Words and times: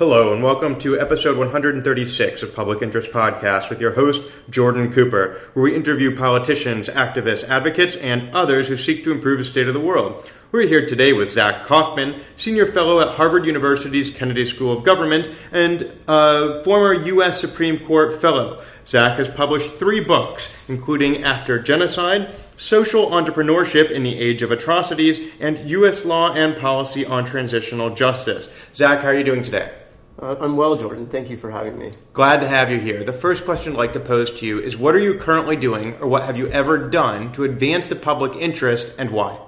Hello, 0.00 0.32
and 0.32 0.42
welcome 0.42 0.78
to 0.78 0.98
episode 0.98 1.36
136 1.36 2.42
of 2.42 2.54
Public 2.54 2.80
Interest 2.80 3.10
Podcast 3.10 3.68
with 3.68 3.82
your 3.82 3.92
host, 3.92 4.22
Jordan 4.48 4.90
Cooper, 4.94 5.38
where 5.52 5.64
we 5.64 5.76
interview 5.76 6.16
politicians, 6.16 6.88
activists, 6.88 7.46
advocates, 7.46 7.96
and 7.96 8.34
others 8.34 8.68
who 8.68 8.78
seek 8.78 9.04
to 9.04 9.12
improve 9.12 9.36
the 9.36 9.44
state 9.44 9.68
of 9.68 9.74
the 9.74 9.78
world. 9.78 10.26
We're 10.52 10.66
here 10.66 10.86
today 10.86 11.12
with 11.12 11.30
Zach 11.30 11.66
Kaufman, 11.66 12.18
Senior 12.36 12.64
Fellow 12.64 13.02
at 13.02 13.16
Harvard 13.16 13.44
University's 13.44 14.08
Kennedy 14.08 14.46
School 14.46 14.72
of 14.72 14.84
Government 14.84 15.28
and 15.52 15.92
a 16.08 16.64
former 16.64 16.94
U.S. 16.94 17.38
Supreme 17.38 17.78
Court 17.80 18.22
Fellow. 18.22 18.64
Zach 18.86 19.18
has 19.18 19.28
published 19.28 19.74
three 19.74 20.02
books, 20.02 20.48
including 20.66 21.24
After 21.24 21.58
Genocide, 21.58 22.34
Social 22.56 23.08
Entrepreneurship 23.08 23.90
in 23.90 24.02
the 24.02 24.18
Age 24.18 24.40
of 24.40 24.50
Atrocities, 24.50 25.20
and 25.40 25.68
U.S. 25.68 26.06
Law 26.06 26.32
and 26.32 26.56
Policy 26.56 27.04
on 27.04 27.26
Transitional 27.26 27.90
Justice. 27.94 28.48
Zach, 28.74 29.02
how 29.02 29.08
are 29.08 29.14
you 29.14 29.24
doing 29.24 29.42
today? 29.42 29.74
Uh, 30.20 30.36
I'm 30.38 30.56
well, 30.56 30.76
Jordan. 30.76 31.06
Thank 31.06 31.30
you 31.30 31.38
for 31.38 31.50
having 31.50 31.78
me. 31.78 31.92
Glad 32.12 32.40
to 32.40 32.48
have 32.48 32.70
you 32.70 32.78
here. 32.78 33.02
The 33.04 33.12
first 33.12 33.46
question 33.46 33.72
I'd 33.72 33.78
like 33.78 33.94
to 33.94 34.00
pose 34.00 34.30
to 34.40 34.46
you 34.46 34.60
is 34.60 34.76
what 34.76 34.94
are 34.94 34.98
you 34.98 35.14
currently 35.14 35.56
doing, 35.56 35.94
or 35.94 36.08
what 36.08 36.24
have 36.24 36.36
you 36.36 36.48
ever 36.48 36.90
done 36.90 37.32
to 37.32 37.44
advance 37.44 37.88
the 37.88 37.96
public 37.96 38.36
interest, 38.36 38.92
and 38.98 39.10
why? 39.10 39.38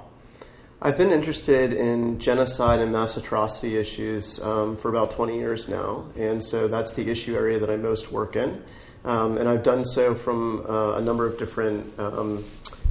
I've 0.80 0.96
been 0.96 1.12
interested 1.12 1.74
in 1.74 2.18
genocide 2.18 2.80
and 2.80 2.90
mass 2.90 3.18
atrocity 3.18 3.76
issues 3.76 4.40
um, 4.42 4.78
for 4.78 4.88
about 4.88 5.10
20 5.10 5.36
years 5.36 5.68
now, 5.68 6.06
and 6.16 6.42
so 6.42 6.68
that's 6.68 6.94
the 6.94 7.10
issue 7.10 7.36
area 7.36 7.58
that 7.58 7.68
I 7.68 7.76
most 7.76 8.10
work 8.10 8.34
in. 8.34 8.64
Um, 9.04 9.36
and 9.36 9.50
I've 9.50 9.62
done 9.62 9.84
so 9.84 10.14
from 10.14 10.64
uh, 10.66 10.94
a 10.94 11.02
number 11.02 11.26
of 11.26 11.38
different 11.38 11.98
um, 11.98 12.44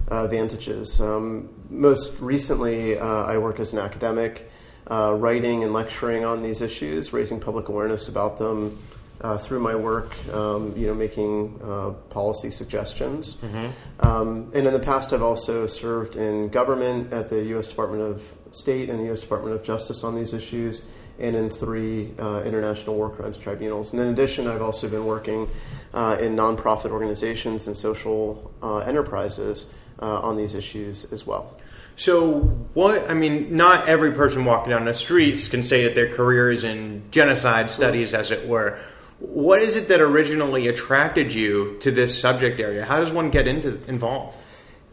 uh, 0.08 0.28
vantages. 0.28 1.02
Um, 1.02 1.50
most 1.72 2.22
recently, 2.22 3.00
uh, 3.00 3.24
I 3.24 3.40
work 3.40 3.60
as 3.60 3.74
an 3.74 3.80
academic 3.80 4.51
uh, 4.92 5.14
writing 5.14 5.64
and 5.64 5.72
lecturing 5.72 6.26
on 6.26 6.42
these 6.42 6.62
issues, 6.62 7.14
raising 7.14 7.40
public 7.40 7.70
awareness 7.70 8.10
about 8.10 8.38
them 8.38 8.78
uh, 9.22 9.38
through 9.38 9.60
my 9.60 9.76
work, 9.76 10.14
um, 10.34 10.76
you 10.76 10.88
know, 10.88 10.94
making 10.94 11.60
uh, 11.64 11.92
policy 12.10 12.52
suggestions. 12.52 13.36
Mm-hmm. 13.36 14.06
Um, 14.06 14.52
and 14.54 14.68
in 14.68 14.74
the 14.74 14.80
past, 14.80 15.14
I've 15.14 15.22
also 15.22 15.66
served 15.68 16.16
in 16.16 16.50
government 16.50 17.14
at 17.14 17.30
the 17.30 17.44
U.S. 17.46 17.70
Department 17.70 18.02
of 18.02 18.36
State 18.52 18.90
and 18.90 19.00
the 19.00 19.06
U.S. 19.06 19.22
Department 19.22 19.56
of 19.56 19.64
Justice 19.64 20.04
on 20.04 20.16
these 20.16 20.34
issues, 20.34 20.86
and 21.20 21.36
in 21.36 21.50
three 21.50 22.12
uh, 22.20 22.42
international 22.42 22.96
war 22.96 23.10
crimes 23.12 23.38
tribunals. 23.38 23.94
And 23.94 24.02
in 24.02 24.10
addition, 24.10 24.48
I've 24.48 24.62
also 24.62 24.90
been 24.90 25.06
working 25.06 25.48
uh, 25.94 26.18
in 26.20 26.36
nonprofit 26.36 26.90
organizations 26.90 27.68
and 27.68 27.78
social 27.78 28.52
uh, 28.62 28.80
enterprises 28.80 29.74
on 30.00 30.36
these 30.36 30.56
issues 30.56 31.14
as 31.14 31.28
well. 31.28 31.56
So, 31.96 32.40
what, 32.74 33.10
I 33.10 33.14
mean, 33.14 33.56
not 33.56 33.88
every 33.88 34.12
person 34.14 34.46
walking 34.46 34.72
down 34.72 34.86
the 34.86 34.94
streets 34.94 35.48
can 35.48 35.64
say 35.64 35.84
that 35.84 35.96
their 35.96 36.10
career 36.10 36.52
is 36.52 36.64
in 36.64 37.04
genocide 37.12 37.70
studies, 37.70 38.14
as 38.14 38.32
it 38.32 38.48
were. 38.48 38.80
What 39.20 39.62
is 39.62 39.76
it 39.76 39.88
that 39.90 40.02
originally 40.02 40.68
attracted 40.68 41.32
you 41.32 41.78
to 41.82 41.92
this 41.92 42.20
subject 42.20 42.60
area? 42.60 42.86
How 42.86 43.00
does 43.00 43.12
one 43.12 43.30
get 43.30 43.48
into 43.48 43.80
involved? 43.88 44.38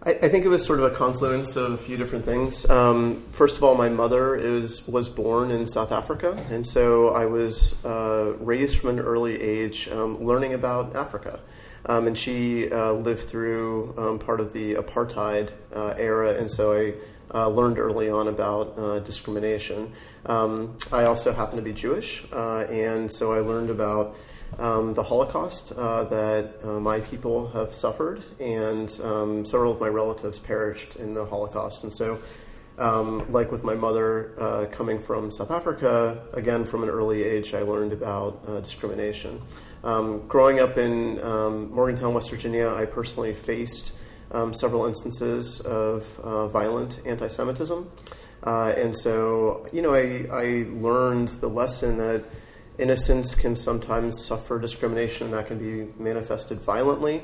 I, 0.03 0.11
I 0.11 0.29
think 0.29 0.45
it 0.45 0.49
was 0.49 0.65
sort 0.65 0.81
of 0.81 0.93
a 0.93 0.95
confluence 0.95 1.57
of 1.57 1.73
a 1.73 1.79
few 1.79 1.97
different 1.97 2.25
things. 2.25 2.69
Um, 2.69 3.23
first 3.33 3.57
of 3.57 3.65
all, 3.65 3.75
my 3.75 3.89
mother 3.89 4.37
is 4.37 4.87
was 4.87 5.09
born 5.09 5.51
in 5.51 5.67
South 5.67 5.93
Africa, 5.93 6.33
and 6.51 6.67
so 6.67 7.09
I 7.11 7.27
was 7.27 7.83
uh, 7.85 8.35
raised 8.39 8.79
from 8.79 8.91
an 8.91 9.01
early 9.01 9.41
age 9.41 9.89
um, 9.89 10.23
learning 10.23 10.55
about 10.55 10.95
Africa. 10.95 11.41
Um, 11.87 12.07
and 12.07 12.19
she 12.19 12.71
uh, 12.71 12.93
lived 12.93 13.25
through 13.25 13.95
um, 13.97 14.19
part 14.19 14.41
of 14.41 14.53
the 14.53 14.75
apartheid 14.75 15.51
uh, 15.75 15.95
era, 15.97 16.35
and 16.35 16.51
so 16.51 16.77
I 16.77 16.95
uh, 17.35 17.49
learned 17.49 17.79
early 17.79 18.09
on 18.09 18.29
about 18.29 18.79
uh, 18.79 18.99
discrimination. 19.01 19.93
Um, 20.27 20.79
I 20.93 21.05
also 21.05 21.33
happen 21.33 21.57
to 21.57 21.63
be 21.63 21.73
Jewish, 21.73 22.25
uh, 22.33 22.61
and 22.61 23.13
so 23.13 23.33
I 23.33 23.41
learned 23.41 23.71
about 23.71 24.17
um, 24.59 24.95
the 24.95 25.03
Holocaust 25.03 25.73
uh, 25.73 26.05
that 26.05 26.65
my 26.65 27.01
people 27.01 27.49
have 27.51 27.75
suffered, 27.75 28.23
and 28.41 28.91
um, 29.05 29.45
several 29.45 29.73
of 29.73 29.81
my 29.81 29.89
relatives 29.89 30.39
perished 30.39 30.97
in 30.97 31.15
the 31.15 31.25
Holocaust. 31.27 31.85
And 31.85 31.93
so, 31.93 32.19
um, 32.79 33.31
like 33.31 33.53
with 33.53 33.63
my 33.63 33.75
mother 33.75 34.69
coming 34.73 35.03
from 35.03 35.31
South 35.31 35.51
Africa, 35.51 36.23
again 36.33 36.65
from 36.65 36.83
an 36.83 36.89
early 36.89 37.23
age, 37.23 37.55
I 37.55 37.61
learned 37.61 37.93
about 37.93 38.47
discrimination. 38.63 39.43
Um, 39.85 40.27
growing 40.27 40.61
up 40.61 40.77
in 40.77 41.23
um, 41.23 41.71
Morgantown, 41.73 42.15
West 42.15 42.31
Virginia, 42.31 42.69
I 42.69 42.85
personally 42.85 43.35
faced 43.35 43.93
um, 44.33 44.53
several 44.53 44.87
instances 44.87 45.61
of 45.61 46.05
uh, 46.21 46.49
violent 46.49 47.01
anti 47.07 47.29
Semitism. 47.29 47.91
Uh, 48.45 48.73
and 48.77 48.97
so, 48.97 49.69
you 49.73 49.83
know, 49.83 49.95
I, 49.95 50.27
I 50.31 50.67
learned 50.71 51.29
the 51.41 51.49
lesson 51.49 51.99
that 51.99 52.25
innocence 52.79 53.35
can 53.35 53.57
sometimes 53.57 54.25
suffer 54.25 54.59
discrimination 54.59 55.31
that 55.33 55.49
can 55.49 55.59
be 55.59 55.93
manifested 56.01 56.61
violently. 56.61 57.23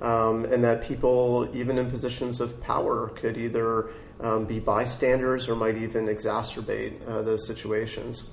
Um, 0.00 0.46
and 0.46 0.64
that 0.64 0.82
people, 0.82 1.48
even 1.54 1.78
in 1.78 1.88
positions 1.88 2.40
of 2.40 2.60
power, 2.60 3.10
could 3.10 3.36
either 3.36 3.90
um, 4.20 4.46
be 4.46 4.58
bystanders 4.58 5.48
or 5.48 5.54
might 5.54 5.76
even 5.76 6.06
exacerbate 6.06 7.08
uh, 7.08 7.22
those 7.22 7.46
situations. 7.46 8.28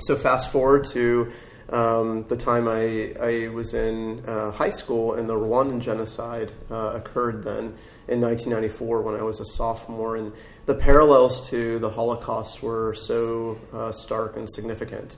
So, 0.00 0.16
fast 0.16 0.50
forward 0.50 0.84
to 0.86 1.30
um, 1.70 2.24
the 2.28 2.36
time 2.36 2.66
I, 2.66 3.14
I 3.20 3.48
was 3.48 3.74
in 3.74 4.24
uh, 4.26 4.50
high 4.50 4.70
school 4.70 5.14
and 5.14 5.28
the 5.28 5.34
Rwandan 5.34 5.80
genocide 5.80 6.52
uh, 6.70 6.92
occurred 6.94 7.44
then 7.44 7.76
in 8.08 8.20
1994 8.20 9.02
when 9.02 9.14
I 9.16 9.22
was 9.22 9.40
a 9.40 9.44
sophomore. 9.44 10.16
And 10.16 10.32
the 10.66 10.74
parallels 10.74 11.48
to 11.50 11.78
the 11.78 11.90
Holocaust 11.90 12.62
were 12.62 12.94
so 12.94 13.58
uh, 13.72 13.92
stark 13.92 14.36
and 14.36 14.48
significant. 14.50 15.16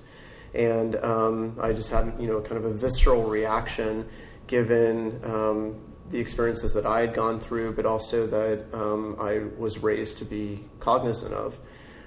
And 0.53 0.97
um, 0.97 1.57
I 1.61 1.73
just 1.73 1.91
had, 1.91 2.15
you 2.19 2.27
know, 2.27 2.41
kind 2.41 2.57
of 2.57 2.65
a 2.65 2.73
visceral 2.73 3.23
reaction 3.23 4.09
given 4.49 5.21
um, 5.25 5.77
the 6.11 6.19
experiences 6.19 6.75
that 6.75 6.85
I 6.85 7.01
had 7.01 7.15
gone 7.15 7.39
through, 7.39 7.75
but 7.75 7.87
also 7.87 8.27
that 8.27 8.65
um, 8.75 9.17
I 9.21 9.45
was 9.57 9.79
raised 9.79 10.19
to 10.19 10.25
be 10.25 10.65
cognizant 10.81 11.33
of. 11.33 11.59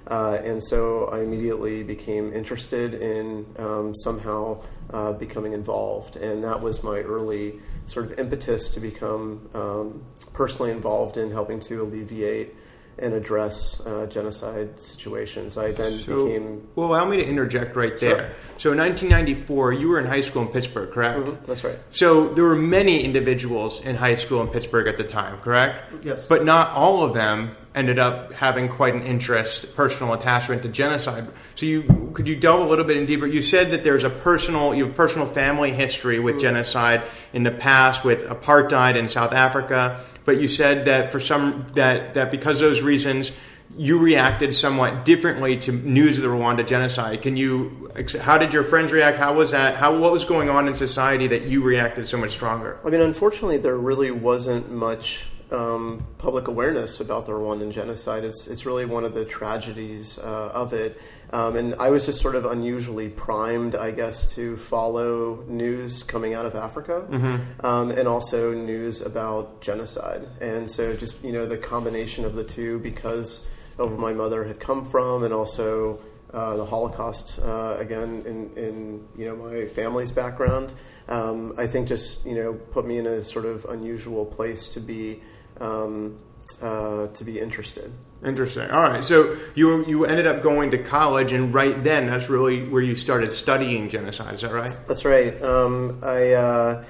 Uh, 0.08 0.40
and 0.44 0.64
so 0.64 1.06
I 1.06 1.20
immediately 1.20 1.84
became 1.84 2.34
interested 2.34 2.94
in 2.94 3.46
um, 3.58 3.96
somehow 3.96 4.62
uh, 4.92 5.14
becoming 5.14 5.54
involved. 5.54 6.18
And 6.18 6.44
that 6.44 6.62
was 6.62 6.84
my 6.84 7.00
early 7.00 7.60
sort 7.86 8.06
of 8.06 8.20
impetus 8.20 8.70
to 8.72 8.80
become 8.80 9.50
um, 9.54 10.04
personally 10.34 10.72
involved 10.72 11.18
in 11.18 11.32
helping 11.32 11.60
to 11.62 11.82
alleviate 11.82 12.56
and 13.00 13.14
address 13.14 13.82
uh, 13.88 14.06
genocide 14.06 14.80
situations. 14.80 15.58
I 15.58 15.72
then 15.72 16.00
so, 16.00 16.26
became. 16.26 16.68
Well, 16.76 16.90
allow 16.90 17.06
me 17.06 17.18
to 17.18 17.26
interject 17.26 17.76
right 17.76 17.98
there. 17.98 18.18
Sure. 18.18 18.30
So, 18.60 18.72
in 18.74 18.78
1994, 18.78 19.74
you 19.74 19.90
were 19.90 20.00
in 20.00 20.06
high 20.06 20.22
school 20.22 20.44
in 20.44 20.50
Pittsburgh, 20.50 20.92
correct? 20.92 21.20
Mm-hmm. 21.20 21.46
That's 21.46 21.64
right. 21.64 21.80
So, 21.90 22.32
there 22.36 22.44
were 22.44 22.56
many 22.56 23.04
individuals 23.04 23.82
in 23.82 23.96
high 23.96 24.16
school 24.16 24.42
in 24.42 24.50
Pittsburgh 24.50 24.88
at 24.88 24.98
the 24.98 25.04
time, 25.04 25.40
correct? 25.40 25.92
Yes. 26.04 26.28
But 26.28 26.46
not 26.46 26.70
all 26.76 27.04
of 27.04 27.14
them 27.14 27.56
ended 27.76 28.00
up 28.00 28.34
having 28.34 28.70
quite 28.70 28.94
an 28.94 29.04
interest, 29.04 29.76
personal 29.76 30.14
attachment 30.14 30.62
to 30.64 30.70
genocide. 30.70 31.28
So, 31.56 31.66
you 31.66 32.12
could 32.14 32.28
you 32.28 32.36
delve 32.36 32.62
a 32.62 32.70
little 32.70 32.86
bit 32.86 32.98
in 32.98 33.06
deeper? 33.06 33.26
You 33.26 33.42
said 33.42 33.72
that 33.72 33.84
there's 33.84 34.04
a 34.04 34.10
personal, 34.10 34.76
you 34.76 34.86
have 34.86 34.96
personal 34.96 35.26
family 35.26 35.72
history 35.72 36.20
with 36.20 36.40
genocide 36.40 37.04
in 37.34 37.44
the 37.44 37.52
past, 37.52 38.04
with 38.04 38.28
apartheid 38.28 38.96
in 38.96 39.10
South 39.10 39.34
Africa 39.34 40.00
but 40.26 40.40
you 40.40 40.48
said 40.48 40.86
that 40.86 41.12
for 41.12 41.20
some 41.20 41.68
that 41.76 42.14
that 42.14 42.32
because 42.32 42.62
of 42.62 42.70
those 42.70 42.82
reasons 42.82 43.32
you 43.76 43.98
reacted 43.98 44.54
somewhat 44.54 45.04
differently 45.04 45.58
to 45.58 45.72
news 45.72 46.18
of 46.18 46.24
the 46.24 46.30
Rwanda 46.30 46.66
genocide. 46.66 47.24
Can 47.24 47.36
you? 47.36 47.90
How 48.22 48.38
did 48.38 48.54
your 48.54 48.64
friends 48.64 48.92
react? 48.92 49.18
How 49.18 49.34
was 49.34 49.52
that? 49.52 49.76
How 49.76 49.98
what 49.98 50.12
was 50.12 50.26
going 50.26 50.50
on 50.50 50.68
in 50.68 50.76
society 50.76 51.28
that 51.28 51.44
you 51.44 51.64
reacted 51.64 52.08
so 52.08 52.18
much 52.18 52.32
stronger? 52.32 52.78
I 52.86 52.90
mean, 52.90 53.02
unfortunately, 53.02 53.58
there 53.58 53.78
really 53.78 54.12
wasn't 54.12 54.72
much 54.72 55.26
um, 55.54 56.06
public 56.18 56.48
awareness 56.48 57.00
about 57.00 57.26
the 57.26 57.32
Rwandan 57.32 57.72
genocide. 57.72 58.24
It's 58.24 58.48
it's 58.48 58.66
really 58.66 58.86
one 58.86 59.06
of 59.06 59.14
the 59.14 59.26
tragedies 59.26 60.18
uh, 60.20 60.52
of 60.54 60.74
it. 60.74 61.00
Um, 61.34 61.56
and 61.56 61.76
I 61.80 61.90
was 61.90 62.06
just 62.06 62.22
sort 62.22 62.36
of 62.36 62.46
unusually 62.46 63.10
primed, 63.10 63.76
I 63.76 63.90
guess, 63.90 64.32
to 64.36 64.56
follow 64.56 65.44
news 65.48 66.04
coming 66.04 66.36
out 66.36 66.46
of 66.46 66.54
Africa 66.54 67.08
mm-hmm. 67.10 67.66
um, 67.66 67.90
and 67.90 68.08
also 68.08 68.54
news 68.54 69.02
about 69.02 69.60
genocide. 69.60 70.28
And 70.42 70.70
so, 70.70 70.96
just, 70.96 71.24
you 71.24 71.32
know, 71.32 71.48
the 71.48 71.58
combination 71.58 72.24
of 72.24 72.36
the 72.36 72.44
two 72.44 72.78
because 72.80 73.48
of 73.80 73.90
where 73.90 74.00
my 74.00 74.14
mother 74.14 74.44
had 74.44 74.60
come 74.60 74.86
from 74.86 75.24
and 75.24 75.34
also 75.34 76.00
uh, 76.32 76.56
the 76.56 76.66
Holocaust, 76.66 77.40
uh, 77.40 77.78
again, 77.80 78.24
in, 78.28 78.56
in, 78.56 79.08
you 79.18 79.26
know, 79.26 79.36
my 79.36 79.66
family's 79.66 80.12
background, 80.12 80.72
um, 81.10 81.56
I 81.58 81.66
think 81.66 81.88
just, 81.88 82.28
you 82.28 82.36
know, 82.36 82.54
put 82.54 82.86
me 82.86 83.00
in 83.00 83.08
a 83.08 83.24
sort 83.24 83.46
of 83.46 83.66
unusual 83.66 84.24
place 84.24 84.70
to 84.70 84.80
be. 84.80 85.24
Um, 85.64 86.20
uh, 86.62 87.08
to 87.08 87.24
be 87.24 87.40
interested. 87.40 87.92
Interesting. 88.24 88.70
All 88.70 88.82
right. 88.82 89.04
So 89.04 89.38
you 89.56 89.86
you 89.86 90.06
ended 90.06 90.28
up 90.28 90.42
going 90.42 90.72
to 90.72 90.78
college, 90.78 91.34
and 91.34 91.54
right 91.54 91.82
then, 91.82 92.08
that's 92.08 92.30
really 92.30 92.68
where 92.68 92.82
you 92.82 92.96
started 92.96 93.32
studying 93.32 93.90
genocide. 93.90 94.34
Is 94.34 94.42
that 94.42 94.54
right? 94.54 94.74
That's 94.88 95.06
right. 95.06 95.42
Um, 95.42 96.00
I. 96.04 96.34
Uh, 96.34 96.86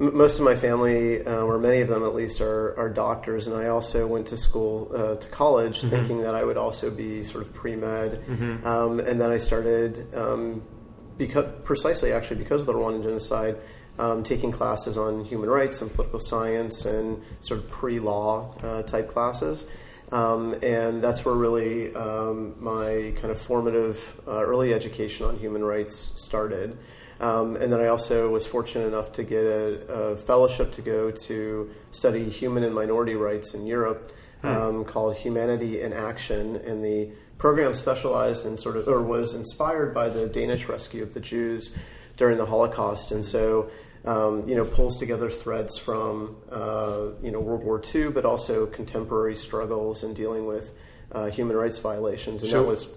most 0.00 0.38
of 0.38 0.44
my 0.44 0.54
family, 0.54 1.26
uh, 1.26 1.40
or 1.40 1.58
many 1.58 1.80
of 1.80 1.88
them 1.88 2.04
at 2.04 2.14
least, 2.14 2.40
are, 2.40 2.78
are 2.78 2.88
doctors, 2.88 3.48
and 3.48 3.56
I 3.56 3.66
also 3.66 4.06
went 4.06 4.28
to 4.28 4.36
school, 4.36 4.92
uh, 4.94 5.16
to 5.16 5.28
college, 5.30 5.80
mm-hmm. 5.80 5.88
thinking 5.90 6.22
that 6.22 6.36
I 6.36 6.44
would 6.44 6.56
also 6.56 6.88
be 6.88 7.24
sort 7.24 7.44
of 7.44 7.52
pre 7.52 7.74
med. 7.74 8.24
Mm-hmm. 8.24 8.64
Um, 8.64 9.00
and 9.00 9.20
then 9.20 9.32
I 9.32 9.38
started 9.38 10.14
um, 10.14 10.62
because 11.16 11.46
precisely 11.64 12.12
actually 12.12 12.36
because 12.36 12.62
of 12.62 12.66
the 12.66 12.74
Rwandan 12.74 13.02
genocide, 13.02 13.56
um, 13.98 14.22
taking 14.22 14.52
classes 14.52 14.96
on 14.96 15.24
human 15.24 15.50
rights 15.50 15.82
and 15.82 15.92
political 15.92 16.20
science 16.20 16.84
and 16.84 17.22
sort 17.40 17.60
of 17.60 17.70
pre-law 17.70 18.54
uh, 18.62 18.82
type 18.82 19.08
classes. 19.08 19.66
Um, 20.10 20.54
and 20.62 21.02
that's 21.02 21.24
where 21.24 21.34
really 21.34 21.94
um, 21.94 22.54
my 22.58 23.12
kind 23.16 23.30
of 23.30 23.40
formative 23.40 24.20
uh, 24.26 24.40
early 24.40 24.72
education 24.72 25.26
on 25.26 25.38
human 25.38 25.62
rights 25.62 25.96
started. 25.96 26.78
Um, 27.20 27.56
and 27.56 27.72
then 27.72 27.80
I 27.80 27.88
also 27.88 28.30
was 28.30 28.46
fortunate 28.46 28.86
enough 28.86 29.12
to 29.12 29.24
get 29.24 29.44
a, 29.44 29.92
a, 29.92 30.16
fellowship 30.16 30.72
to 30.74 30.82
go 30.82 31.10
to 31.10 31.70
study 31.90 32.30
human 32.30 32.62
and 32.62 32.72
minority 32.72 33.16
rights 33.16 33.54
in 33.54 33.66
Europe 33.66 34.12
hmm. 34.40 34.84
called 34.84 35.16
Humanity 35.16 35.80
in 35.80 35.92
Action. 35.92 36.56
And 36.56 36.84
the 36.84 37.10
program 37.36 37.74
specialized 37.74 38.46
in 38.46 38.56
sort 38.56 38.76
of, 38.76 38.86
or 38.86 39.02
was 39.02 39.34
inspired 39.34 39.92
by 39.92 40.08
the 40.08 40.28
Danish 40.28 40.68
rescue 40.68 41.02
of 41.02 41.12
the 41.12 41.20
Jews 41.20 41.74
during 42.16 42.38
the 42.38 42.46
Holocaust. 42.46 43.10
And 43.10 43.26
so 43.26 43.70
um, 44.08 44.48
you 44.48 44.54
know, 44.54 44.64
pulls 44.64 44.96
together 44.96 45.28
threads 45.28 45.76
from 45.76 46.36
uh, 46.50 47.08
you 47.22 47.30
know 47.30 47.40
World 47.40 47.62
War 47.62 47.82
II, 47.94 48.10
but 48.10 48.24
also 48.24 48.66
contemporary 48.66 49.36
struggles 49.36 50.02
and 50.02 50.16
dealing 50.16 50.46
with 50.46 50.72
uh, 51.12 51.26
human 51.26 51.56
rights 51.56 51.78
violations. 51.78 52.42
And 52.42 52.50
so, 52.50 52.62
that 52.62 52.68
was. 52.68 52.88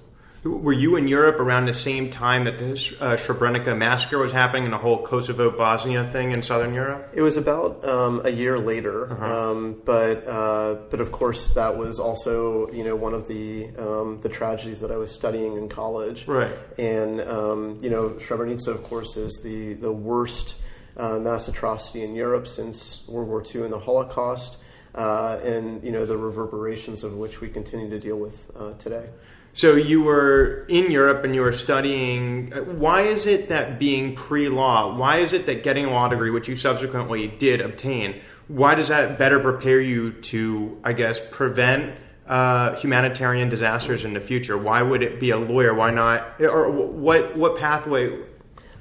Were 0.43 0.73
you 0.73 0.95
in 0.95 1.07
Europe 1.07 1.39
around 1.39 1.67
the 1.67 1.73
same 1.73 2.09
time 2.09 2.45
that 2.45 2.57
the 2.57 2.71
uh, 2.99 3.15
Srebrenica 3.15 3.77
massacre 3.77 4.17
was 4.17 4.31
happening 4.31 4.63
and 4.63 4.73
the 4.73 4.79
whole 4.79 5.05
Kosovo 5.05 5.51
Bosnia 5.51 6.07
thing 6.07 6.31
in 6.31 6.41
southern 6.41 6.73
Europe? 6.73 7.11
It 7.13 7.21
was 7.21 7.37
about 7.37 7.87
um, 7.87 8.23
a 8.25 8.31
year 8.31 8.57
later, 8.57 9.11
uh-huh. 9.11 9.51
um, 9.51 9.81
but 9.85 10.27
uh, 10.27 10.75
but 10.89 10.99
of 10.99 11.11
course 11.11 11.53
that 11.53 11.77
was 11.77 11.99
also 11.99 12.71
you 12.71 12.83
know 12.83 12.95
one 12.95 13.13
of 13.13 13.27
the 13.27 13.69
um, 13.77 14.21
the 14.21 14.29
tragedies 14.29 14.79
that 14.79 14.91
I 14.91 14.97
was 14.97 15.11
studying 15.11 15.57
in 15.57 15.67
college. 15.69 16.25
Right, 16.25 16.57
and 16.79 17.19
um, 17.21 17.79
you 17.83 17.89
know 17.89 18.11
Srebrenica, 18.11 18.69
of 18.69 18.81
course, 18.83 19.17
is 19.17 19.41
the 19.43 19.73
the 19.73 19.91
worst 19.91 20.55
uh, 20.97 21.19
mass 21.19 21.47
atrocity 21.47 22.03
in 22.03 22.15
Europe 22.15 22.47
since 22.47 23.07
World 23.07 23.29
War 23.29 23.43
II 23.43 23.63
and 23.63 23.73
the 23.73 23.79
Holocaust, 23.79 24.57
uh, 24.95 25.39
and 25.43 25.83
you 25.83 25.91
know 25.91 26.05
the 26.05 26.17
reverberations 26.17 27.03
of 27.03 27.13
which 27.15 27.41
we 27.41 27.49
continue 27.49 27.89
to 27.89 27.99
deal 27.99 28.17
with 28.17 28.51
uh, 28.55 28.73
today. 28.73 29.09
So 29.53 29.75
you 29.75 30.01
were 30.01 30.65
in 30.69 30.91
Europe 30.91 31.25
and 31.25 31.35
you 31.35 31.41
were 31.41 31.51
studying. 31.51 32.51
Why 32.79 33.01
is 33.01 33.27
it 33.27 33.49
that 33.49 33.79
being 33.79 34.15
pre-law? 34.15 34.95
Why 34.95 35.17
is 35.17 35.33
it 35.33 35.45
that 35.45 35.63
getting 35.63 35.85
a 35.85 35.91
law 35.91 36.07
degree, 36.07 36.29
which 36.29 36.47
you 36.47 36.55
subsequently 36.55 37.27
did 37.27 37.59
obtain, 37.59 38.21
why 38.47 38.75
does 38.75 38.87
that 38.87 39.17
better 39.17 39.39
prepare 39.39 39.81
you 39.81 40.13
to, 40.13 40.79
I 40.83 40.93
guess, 40.93 41.19
prevent 41.31 41.95
uh, 42.27 42.75
humanitarian 42.75 43.49
disasters 43.49 44.05
in 44.05 44.13
the 44.13 44.21
future? 44.21 44.57
Why 44.57 44.81
would 44.81 45.03
it 45.03 45.19
be 45.19 45.31
a 45.31 45.37
lawyer? 45.37 45.73
Why 45.73 45.91
not? 45.91 46.39
Or 46.39 46.71
what? 46.71 47.35
What 47.35 47.57
pathway? 47.57 48.19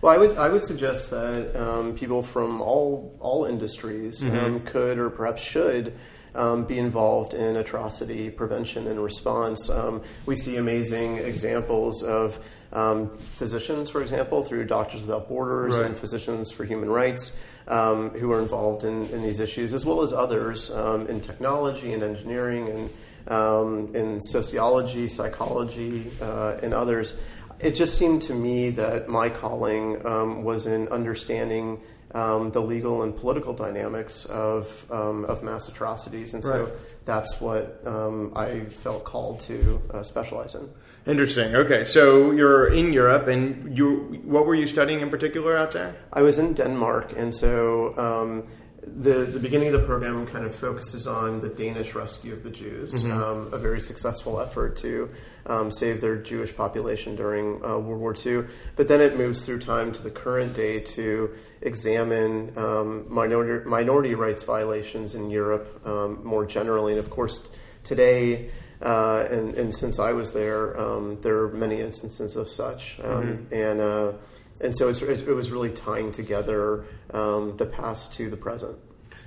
Well, 0.02 0.14
I 0.14 0.16
would 0.16 0.38
I 0.38 0.48
would 0.48 0.64
suggest 0.64 1.10
that 1.10 1.54
um, 1.54 1.94
people 1.94 2.22
from 2.22 2.62
all 2.62 3.14
all 3.20 3.44
industries 3.44 4.22
mm-hmm. 4.22 4.36
um, 4.36 4.60
could 4.60 4.98
or 4.98 5.10
perhaps 5.10 5.42
should 5.42 5.94
um, 6.34 6.64
be 6.64 6.78
involved 6.78 7.34
in 7.34 7.56
atrocity 7.56 8.30
prevention 8.30 8.86
and 8.86 9.02
response. 9.02 9.68
Um, 9.68 10.02
we 10.24 10.36
see 10.36 10.56
amazing 10.56 11.18
examples 11.18 12.02
of 12.02 12.38
um, 12.72 13.14
physicians, 13.18 13.90
for 13.90 14.00
example, 14.00 14.42
through 14.42 14.64
Doctors 14.66 15.02
Without 15.02 15.28
Borders 15.28 15.76
right. 15.76 15.86
and 15.86 15.96
Physicians 15.96 16.50
for 16.50 16.64
Human 16.64 16.90
Rights. 16.90 17.38
Um, 17.68 18.10
who 18.10 18.32
are 18.32 18.40
involved 18.40 18.82
in, 18.82 19.06
in, 19.10 19.22
these 19.22 19.38
issues, 19.38 19.74
as 19.74 19.86
well 19.86 20.02
as 20.02 20.12
others 20.12 20.70
in 20.70 21.20
technology 21.20 21.92
and 21.92 22.02
engineering 22.02 22.90
and 23.28 23.94
in 23.94 24.20
sociology, 24.20 25.06
psychology, 25.06 26.10
uh, 26.20 26.58
and 26.64 26.74
others 26.74 27.16
it 27.60 27.72
just 27.72 27.98
seemed 27.98 28.22
to 28.22 28.34
me 28.34 28.70
that 28.70 29.08
my 29.08 29.28
calling 29.28 30.04
um, 30.06 30.44
was 30.44 30.66
in 30.66 30.88
understanding 30.88 31.80
um, 32.14 32.50
the 32.50 32.60
legal 32.60 33.02
and 33.02 33.16
political 33.16 33.52
dynamics 33.52 34.24
of 34.26 34.84
um, 34.90 35.24
of 35.26 35.42
mass 35.42 35.68
atrocities, 35.68 36.34
and 36.34 36.44
so 36.44 36.64
right. 36.64 36.72
that's 37.04 37.40
what 37.40 37.82
um, 37.86 38.32
I 38.34 38.64
felt 38.64 39.04
called 39.04 39.40
to 39.40 39.80
uh, 39.92 40.02
specialize 40.02 40.54
in. 40.54 40.68
Interesting. 41.06 41.54
Okay, 41.54 41.84
so 41.84 42.30
you're 42.32 42.68
in 42.68 42.92
Europe, 42.92 43.28
and 43.28 43.76
you 43.76 44.20
what 44.24 44.46
were 44.46 44.54
you 44.54 44.66
studying 44.66 45.00
in 45.00 45.10
particular 45.10 45.56
out 45.56 45.70
there? 45.70 45.94
I 46.12 46.22
was 46.22 46.38
in 46.38 46.54
Denmark, 46.54 47.12
and 47.16 47.34
so 47.34 47.96
um, 47.96 48.46
the, 48.82 49.24
the 49.24 49.38
beginning 49.38 49.68
of 49.68 49.80
the 49.80 49.86
program 49.86 50.26
kind 50.26 50.44
of 50.44 50.54
focuses 50.54 51.06
on 51.06 51.40
the 51.40 51.48
Danish 51.48 51.94
rescue 51.94 52.32
of 52.32 52.42
the 52.42 52.50
Jews, 52.50 52.94
mm-hmm. 52.94 53.12
um, 53.12 53.52
a 53.52 53.58
very 53.58 53.80
successful 53.80 54.40
effort 54.40 54.76
to 54.78 55.10
um, 55.46 55.70
save 55.70 56.00
their 56.00 56.16
Jewish 56.16 56.56
population 56.56 57.14
during 57.14 57.64
uh, 57.64 57.78
World 57.78 58.00
War 58.00 58.14
II. 58.14 58.44
But 58.76 58.88
then 58.88 59.00
it 59.00 59.18
moves 59.18 59.44
through 59.44 59.60
time 59.60 59.92
to 59.92 60.02
the 60.02 60.10
current 60.10 60.54
day 60.54 60.80
to 60.80 61.30
examine 61.60 62.56
um, 62.56 63.12
minority, 63.12 63.68
minority 63.68 64.14
rights 64.14 64.44
violations 64.44 65.14
in 65.14 65.30
Europe 65.30 65.80
um, 65.86 66.24
more 66.24 66.46
generally. 66.46 66.92
And 66.92 67.00
of 67.00 67.10
course, 67.10 67.48
today, 67.84 68.50
uh, 68.80 69.26
and, 69.30 69.54
and, 69.54 69.74
since 69.74 69.98
I 69.98 70.12
was 70.12 70.32
there, 70.32 70.78
um, 70.80 71.20
there 71.20 71.38
are 71.40 71.52
many 71.52 71.82
instances 71.82 72.34
of 72.34 72.48
such. 72.48 72.98
Um, 73.04 73.10
mm-hmm. 73.10 73.54
And 73.54 73.80
uh, 73.80 74.12
and 74.60 74.76
so 74.76 74.88
it, 74.88 75.26
was 75.26 75.50
really 75.50 75.70
tying 75.70 76.12
together 76.12 76.84
um, 77.12 77.56
the 77.56 77.66
past 77.66 78.14
to 78.14 78.28
the 78.28 78.36
present. 78.36 78.78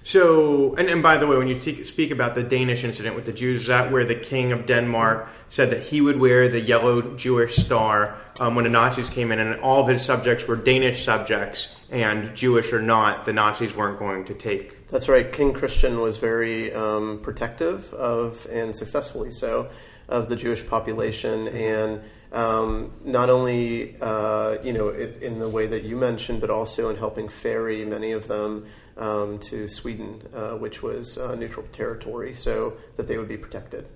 So, 0.06 0.75
and, 0.75 0.89
and 0.89 1.01
by 1.01 1.18
the 1.18 1.25
way, 1.25 1.38
when 1.38 1.47
you 1.47 1.83
speak 1.85 2.12
about 2.12 2.35
the 2.35 2.44
Danish 2.44 2.83
incident 2.83 3.15
with 3.15 3.25
the 3.25 3.31
Jews, 3.31 3.62
is 3.62 3.68
that 3.68 3.89
where 3.91 4.03
the 4.03 4.15
king 4.15 4.51
of 4.51 4.65
Denmark 4.65 5.30
said 5.47 5.69
that 5.69 5.81
he 5.81 6.01
would 6.01 6.19
wear 6.19 6.50
the 6.50 6.59
yellow 6.59 7.15
Jewish 7.15 7.56
star 7.56 8.18
um, 8.41 8.56
when 8.56 8.63
the 8.63 8.69
Nazis 8.69 9.09
came 9.09 9.31
in, 9.31 9.39
and 9.39 9.62
all 9.62 9.81
of 9.81 9.88
his 9.88 10.03
subjects 10.03 10.45
were 10.45 10.57
Danish 10.57 11.06
subjects, 11.06 11.69
and 11.89 12.36
Jewish 12.36 12.74
or 12.74 12.81
not, 12.81 13.25
the 13.25 13.31
Nazis 13.31 13.75
weren't 13.75 13.97
going 13.97 14.25
to 14.25 14.33
take. 14.33 14.89
That's 14.89 15.07
right. 15.07 15.31
King 15.31 15.53
Christian 15.53 16.01
was 16.01 16.18
very 16.18 16.74
um, 16.74 17.19
protective 17.21 17.94
of, 17.94 18.45
and 18.51 18.75
successfully 18.75 19.31
so, 19.31 19.69
of 20.09 20.27
the 20.27 20.36
Jewish 20.36 20.68
population, 20.68 21.47
and 21.47 22.01
um, 22.33 22.91
not 23.03 23.30
only 23.30 23.95
uh, 24.01 24.57
you 24.63 24.74
know 24.74 24.89
it, 24.89 25.22
in 25.22 25.39
the 25.39 25.48
way 25.48 25.67
that 25.67 25.84
you 25.84 25.96
mentioned, 25.96 26.41
but 26.41 26.50
also 26.50 26.89
in 26.89 26.98
helping 26.98 27.29
ferry 27.29 27.86
many 27.86 28.12
of 28.12 28.27
them 28.27 28.65
um, 28.98 29.39
to 29.39 29.67
Sweden, 29.67 30.22
uh, 30.34 30.51
which 30.51 30.81
was 30.84 31.17
uh, 31.17 31.36
neutral 31.36 31.65
territory, 31.72 32.34
so 32.34 32.77
that 32.98 33.08
they 33.08 33.17
would 33.17 33.29
be 33.29 33.38
protected. 33.38 33.88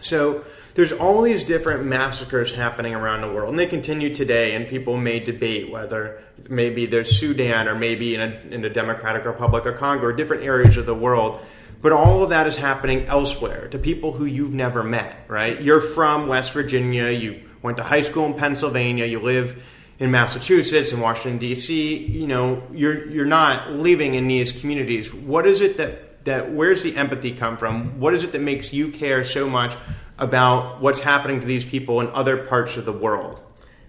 So 0.00 0.44
there's 0.74 0.92
all 0.92 1.22
these 1.22 1.44
different 1.44 1.84
massacres 1.84 2.52
happening 2.52 2.94
around 2.94 3.22
the 3.22 3.32
world, 3.32 3.50
and 3.50 3.58
they 3.58 3.66
continue 3.66 4.14
today. 4.14 4.54
And 4.54 4.66
people 4.66 4.96
may 4.96 5.20
debate 5.20 5.70
whether 5.70 6.22
maybe 6.48 6.86
there's 6.86 7.18
Sudan 7.18 7.68
or 7.68 7.74
maybe 7.74 8.14
in 8.14 8.20
a, 8.20 8.40
in 8.50 8.60
the 8.60 8.68
Democratic 8.68 9.24
Republic 9.24 9.64
of 9.66 9.76
Congo 9.76 10.04
or 10.04 10.12
different 10.12 10.42
areas 10.42 10.76
of 10.76 10.86
the 10.86 10.94
world. 10.94 11.40
But 11.80 11.92
all 11.92 12.22
of 12.22 12.30
that 12.30 12.46
is 12.46 12.56
happening 12.56 13.06
elsewhere 13.06 13.68
to 13.68 13.78
people 13.78 14.12
who 14.12 14.24
you've 14.24 14.54
never 14.54 14.82
met, 14.82 15.24
right? 15.28 15.60
You're 15.60 15.82
from 15.82 16.28
West 16.28 16.52
Virginia, 16.52 17.10
you 17.10 17.43
went 17.64 17.78
to 17.78 17.82
high 17.82 18.02
school 18.02 18.26
in 18.26 18.34
Pennsylvania, 18.34 19.06
you 19.06 19.18
live 19.18 19.64
in 19.98 20.10
Massachusetts 20.10 20.92
and 20.92 21.00
Washington 21.00 21.38
D.C. 21.38 21.96
You 21.96 22.26
know, 22.26 22.62
you're 22.72 23.08
you're 23.08 23.24
not 23.24 23.72
living 23.72 24.14
in 24.14 24.28
these 24.28 24.52
communities. 24.52 25.12
What 25.14 25.46
is 25.46 25.62
it 25.62 25.78
that 25.78 26.24
that 26.26 26.52
where's 26.52 26.82
the 26.82 26.94
empathy 26.94 27.32
come 27.32 27.56
from? 27.56 27.98
What 27.98 28.12
is 28.12 28.22
it 28.22 28.32
that 28.32 28.42
makes 28.42 28.74
you 28.74 28.90
care 28.90 29.24
so 29.24 29.48
much 29.48 29.76
about 30.18 30.82
what's 30.82 31.00
happening 31.00 31.40
to 31.40 31.46
these 31.46 31.64
people 31.64 32.02
in 32.02 32.08
other 32.08 32.46
parts 32.46 32.76
of 32.76 32.84
the 32.84 32.92
world? 32.92 33.40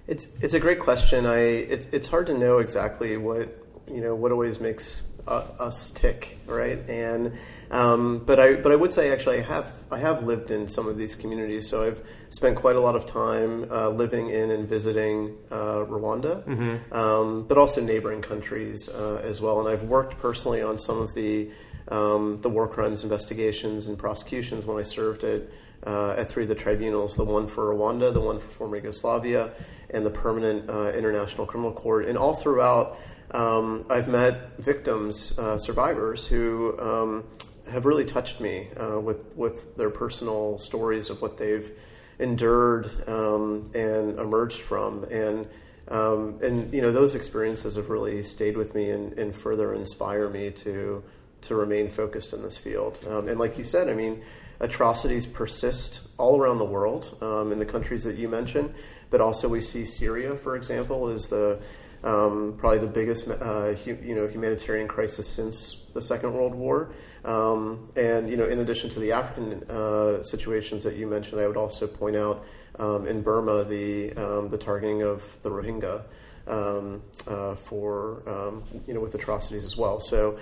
It's 0.07 0.25
it's 0.39 0.53
a 0.53 0.59
great 0.59 0.79
question. 0.79 1.25
I 1.25 1.39
it's 1.39 1.85
it's 1.91 2.07
hard 2.07 2.27
to 2.27 2.37
know 2.37 2.59
exactly 2.59 3.17
what 3.17 3.49
you 3.91 3.99
know 3.99 4.15
what 4.15 4.31
always 4.31 4.61
makes 4.61 5.03
uh, 5.27 5.43
us 5.59 5.91
tick, 5.91 6.37
right? 6.45 6.79
And 6.89 7.33
um, 7.71 8.19
but 8.19 8.39
I 8.39 8.53
but 8.53 8.71
I 8.71 8.75
would 8.77 8.93
say 8.93 9.11
actually 9.11 9.39
I 9.39 9.41
have 9.41 9.67
I 9.91 9.97
have 9.97 10.23
lived 10.23 10.49
in 10.49 10.69
some 10.69 10.87
of 10.87 10.97
these 10.97 11.13
communities, 11.13 11.67
so 11.67 11.85
I've 11.85 12.01
spent 12.35 12.57
quite 12.57 12.75
a 12.75 12.81
lot 12.81 12.97
of 12.97 13.05
time 13.05 13.71
uh, 13.71 13.87
living 13.89 14.29
in 14.29 14.51
and 14.51 14.67
visiting 14.67 15.37
uh, 15.49 15.85
Rwanda, 15.87 16.43
mm-hmm. 16.43 16.93
um, 16.93 17.47
but 17.47 17.57
also 17.57 17.79
neighboring 17.79 18.21
countries 18.21 18.89
uh, 18.89 19.21
as 19.23 19.39
well. 19.39 19.61
And 19.61 19.69
I've 19.69 19.83
worked 19.83 20.19
personally 20.19 20.61
on 20.61 20.77
some 20.77 20.99
of 20.99 21.13
the 21.13 21.49
um, 21.87 22.41
the 22.41 22.49
war 22.49 22.67
crimes 22.67 23.03
investigations 23.03 23.87
and 23.87 23.97
prosecutions 23.97 24.65
when 24.65 24.77
I 24.77 24.81
served 24.81 25.23
at 25.23 25.43
uh, 25.85 26.15
at 26.17 26.29
three 26.29 26.43
of 26.43 26.49
the 26.49 26.55
tribunals: 26.55 27.15
the 27.15 27.23
one 27.23 27.47
for 27.47 27.73
Rwanda, 27.73 28.11
the 28.11 28.19
one 28.19 28.39
for 28.39 28.49
former 28.49 28.75
Yugoslavia, 28.75 29.51
and 29.91 30.05
the 30.05 30.09
permanent 30.09 30.69
uh, 30.69 30.89
International 30.89 31.45
Criminal 31.45 31.71
Court. 31.71 32.05
And 32.05 32.17
all 32.17 32.33
throughout, 32.33 32.97
um, 33.31 33.85
I've 33.89 34.09
met 34.09 34.57
victims, 34.59 35.37
uh, 35.39 35.57
survivors 35.57 36.27
who. 36.27 36.77
Um, 36.79 37.23
have 37.71 37.87
really 37.87 38.05
touched 38.05 38.39
me 38.39 38.67
with 39.01 39.25
with 39.35 39.75
their 39.75 39.89
personal 39.89 40.59
stories 40.59 41.09
of 41.09 41.19
what 41.19 41.35
they've 41.37 41.71
endured 42.19 43.07
um, 43.07 43.69
and 43.73 44.17
emerged 44.19 44.61
from. 44.61 45.03
And 45.05 45.47
um, 45.87 46.39
and 46.41 46.73
you 46.73 46.81
know 46.81 46.91
those 46.91 47.13
experiences 47.15 47.75
have 47.75 47.89
really 47.89 48.23
stayed 48.23 48.57
with 48.57 48.73
me 48.73 48.89
and, 48.89 49.13
and 49.19 49.35
further 49.35 49.73
inspire 49.73 50.29
me 50.29 50.49
to 50.51 51.03
to 51.41 51.55
remain 51.55 51.89
focused 51.89 52.33
in 52.33 52.41
this 52.41 52.57
field. 52.57 52.97
Um, 53.07 53.27
and 53.27 53.39
like 53.39 53.57
you 53.57 53.63
said, 53.63 53.87
I 53.87 53.93
mean, 53.93 54.23
atrocities 54.59 55.27
persist 55.27 56.01
all 56.17 56.39
around 56.41 56.57
the 56.57 56.65
world 56.65 57.15
um, 57.21 57.51
in 57.51 57.59
the 57.59 57.65
countries 57.65 58.03
that 58.05 58.17
you 58.17 58.27
mentioned. 58.27 58.73
but 59.09 59.21
also 59.21 59.47
we 59.47 59.61
see 59.61 59.85
Syria, 59.85 60.35
for 60.35 60.55
example, 60.55 61.09
is 61.09 61.27
the 61.27 61.59
um, 62.03 62.55
probably 62.57 62.79
the 62.79 62.87
biggest 62.87 63.29
uh, 63.29 63.73
hu- 63.73 63.97
you 64.03 64.15
know 64.15 64.27
humanitarian 64.27 64.87
crisis 64.87 65.27
since 65.27 65.85
the 65.93 66.01
Second 66.01 66.33
World 66.33 66.55
War. 66.55 66.91
Um, 67.25 67.89
and 67.95 68.29
you 68.29 68.37
know, 68.37 68.45
in 68.45 68.59
addition 68.59 68.89
to 68.91 68.99
the 68.99 69.11
African 69.11 69.63
uh, 69.69 70.23
situations 70.23 70.83
that 70.83 70.95
you 70.95 71.07
mentioned, 71.07 71.41
I 71.41 71.47
would 71.47 71.57
also 71.57 71.87
point 71.87 72.15
out 72.15 72.45
um, 72.77 73.07
in 73.07 73.21
Burma 73.21 73.63
the 73.63 74.13
um, 74.13 74.49
the 74.49 74.57
targeting 74.57 75.01
of 75.01 75.23
the 75.41 75.49
Rohingya. 75.49 76.03
Um, 76.47 77.01
uh, 77.27 77.55
for 77.55 78.21
um, 78.29 78.63
you 78.85 78.93
know 78.93 78.99
with 78.99 79.15
atrocities 79.15 79.65
as 79.65 79.75
well. 79.75 79.99
So 79.99 80.37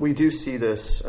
we 0.00 0.12
do 0.12 0.32
see 0.32 0.56
this 0.56 1.00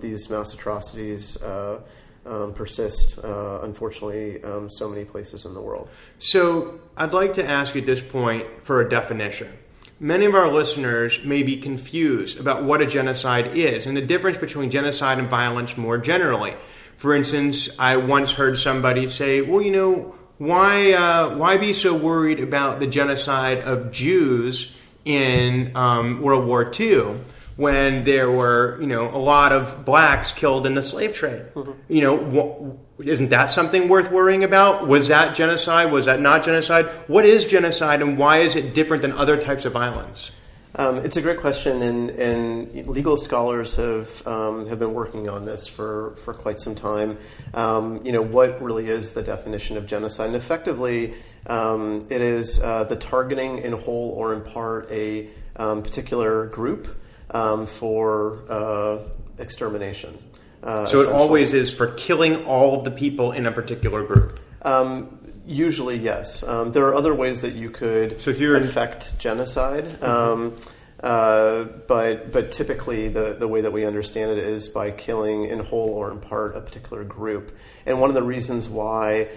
these 0.00 0.30
mass 0.30 0.54
atrocities 0.54 1.36
uh, 1.42 1.80
um, 2.26 2.54
persist, 2.54 3.22
uh, 3.22 3.60
unfortunately, 3.62 4.42
um, 4.42 4.70
so 4.70 4.88
many 4.88 5.04
places 5.04 5.44
in 5.44 5.54
the 5.54 5.60
world. 5.60 5.88
So 6.18 6.80
I'd 6.96 7.12
like 7.12 7.34
to 7.34 7.46
ask 7.46 7.76
at 7.76 7.86
this 7.86 8.00
point 8.00 8.46
for 8.62 8.80
a 8.80 8.88
definition. 8.88 9.52
Many 10.00 10.26
of 10.26 10.34
our 10.34 10.50
listeners 10.50 11.24
may 11.24 11.42
be 11.42 11.56
confused 11.56 12.40
about 12.40 12.64
what 12.64 12.82
a 12.82 12.86
genocide 12.86 13.56
is 13.56 13.86
and 13.86 13.96
the 13.96 14.02
difference 14.02 14.36
between 14.36 14.70
genocide 14.70 15.18
and 15.18 15.28
violence 15.28 15.76
more 15.76 15.98
generally. 15.98 16.54
For 16.96 17.14
instance, 17.14 17.68
I 17.78 17.96
once 17.96 18.32
heard 18.32 18.58
somebody 18.58 19.08
say, 19.08 19.40
"Well, 19.40 19.62
you 19.62 19.70
know." 19.70 20.14
why 20.38 20.92
uh, 20.92 21.36
why 21.36 21.56
be 21.56 21.72
so 21.72 21.94
worried 21.94 22.40
about 22.40 22.80
the 22.80 22.86
genocide 22.86 23.58
of 23.58 23.92
Jews 23.92 24.72
in 25.04 25.72
um, 25.76 26.22
World 26.22 26.46
War 26.46 26.70
II 26.78 27.18
when 27.56 28.04
there 28.04 28.30
were 28.30 28.78
you 28.80 28.86
know 28.86 29.08
a 29.08 29.18
lot 29.18 29.52
of 29.52 29.84
blacks 29.84 30.32
killed 30.32 30.66
in 30.66 30.74
the 30.74 30.82
slave 30.82 31.14
trade? 31.14 31.46
Mm-hmm. 31.54 31.72
You 31.88 32.00
know, 32.00 32.78
wh- 32.98 33.06
isn't 33.06 33.30
that 33.30 33.50
something 33.50 33.88
worth 33.88 34.10
worrying 34.10 34.44
about? 34.44 34.86
Was 34.86 35.08
that 35.08 35.34
genocide? 35.34 35.92
Was 35.92 36.06
that 36.06 36.20
not 36.20 36.44
genocide? 36.44 36.86
What 37.06 37.24
is 37.24 37.44
genocide, 37.44 38.02
and 38.02 38.18
why 38.18 38.38
is 38.38 38.56
it 38.56 38.74
different 38.74 39.02
than 39.02 39.12
other 39.12 39.36
types 39.36 39.64
of 39.64 39.72
violence? 39.72 40.30
Um, 40.76 40.98
it's 40.98 41.16
a 41.16 41.22
great 41.22 41.38
question, 41.38 41.82
and, 41.82 42.10
and 42.10 42.86
legal 42.88 43.16
scholars 43.16 43.76
have 43.76 44.26
um, 44.26 44.66
have 44.66 44.80
been 44.80 44.92
working 44.92 45.28
on 45.28 45.44
this 45.44 45.68
for, 45.68 46.16
for 46.16 46.34
quite 46.34 46.58
some 46.58 46.74
time. 46.74 47.16
Um, 47.52 48.04
you 48.04 48.10
know, 48.10 48.22
what 48.22 48.60
really 48.60 48.86
is 48.86 49.12
the 49.12 49.22
definition 49.22 49.76
of 49.76 49.86
genocide? 49.86 50.26
And 50.28 50.36
effectively, 50.36 51.14
um, 51.46 52.06
it 52.10 52.20
is 52.20 52.60
uh, 52.60 52.84
the 52.84 52.96
targeting 52.96 53.58
in 53.58 53.72
whole 53.72 54.10
or 54.10 54.34
in 54.34 54.42
part 54.42 54.90
a 54.90 55.28
um, 55.54 55.84
particular 55.84 56.46
group 56.46 56.88
um, 57.30 57.66
for 57.66 58.42
uh, 58.48 58.98
extermination. 59.38 60.16
Uh, 60.62 60.86
so 60.86 61.00
it 61.00 61.08
always 61.10 61.52
is 61.52 61.72
for 61.72 61.88
killing 61.88 62.44
all 62.46 62.78
of 62.78 62.84
the 62.84 62.90
people 62.90 63.32
in 63.32 63.46
a 63.46 63.52
particular 63.52 64.02
group. 64.02 64.40
Um, 64.62 65.18
Usually, 65.46 65.98
yes. 65.98 66.42
Um, 66.42 66.72
there 66.72 66.86
are 66.86 66.94
other 66.94 67.14
ways 67.14 67.42
that 67.42 67.52
you 67.52 67.68
could 67.68 68.22
so 68.22 68.30
if 68.30 68.40
you're 68.40 68.56
affect 68.56 69.12
in... 69.12 69.18
genocide, 69.18 69.84
mm-hmm. 69.84 70.04
um, 70.04 70.56
uh, 71.00 71.64
but 71.86 72.32
but 72.32 72.50
typically 72.50 73.08
the 73.08 73.36
the 73.38 73.46
way 73.46 73.60
that 73.60 73.70
we 73.70 73.84
understand 73.84 74.30
it 74.30 74.38
is 74.38 74.70
by 74.70 74.90
killing 74.90 75.44
in 75.44 75.58
whole 75.58 75.90
or 75.90 76.10
in 76.10 76.18
part 76.18 76.56
a 76.56 76.62
particular 76.62 77.04
group. 77.04 77.54
And 77.84 78.00
one 78.00 78.08
of 78.08 78.14
the 78.14 78.22
reasons 78.22 78.68
why. 78.68 79.28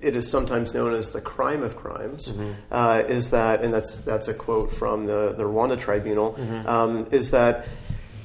It 0.00 0.16
is 0.16 0.30
sometimes 0.30 0.74
known 0.74 0.94
as 0.94 1.12
the 1.12 1.20
crime 1.20 1.62
of 1.62 1.76
crimes. 1.76 2.32
Mm-hmm. 2.32 2.52
Uh, 2.70 3.02
is 3.08 3.30
that, 3.30 3.62
and 3.62 3.72
that's 3.72 3.98
that's 3.98 4.28
a 4.28 4.34
quote 4.34 4.72
from 4.72 5.06
the 5.06 5.34
the 5.36 5.44
Rwanda 5.44 5.78
Tribunal. 5.78 6.32
Mm-hmm. 6.32 6.68
Um, 6.68 7.08
is 7.10 7.30
that 7.30 7.66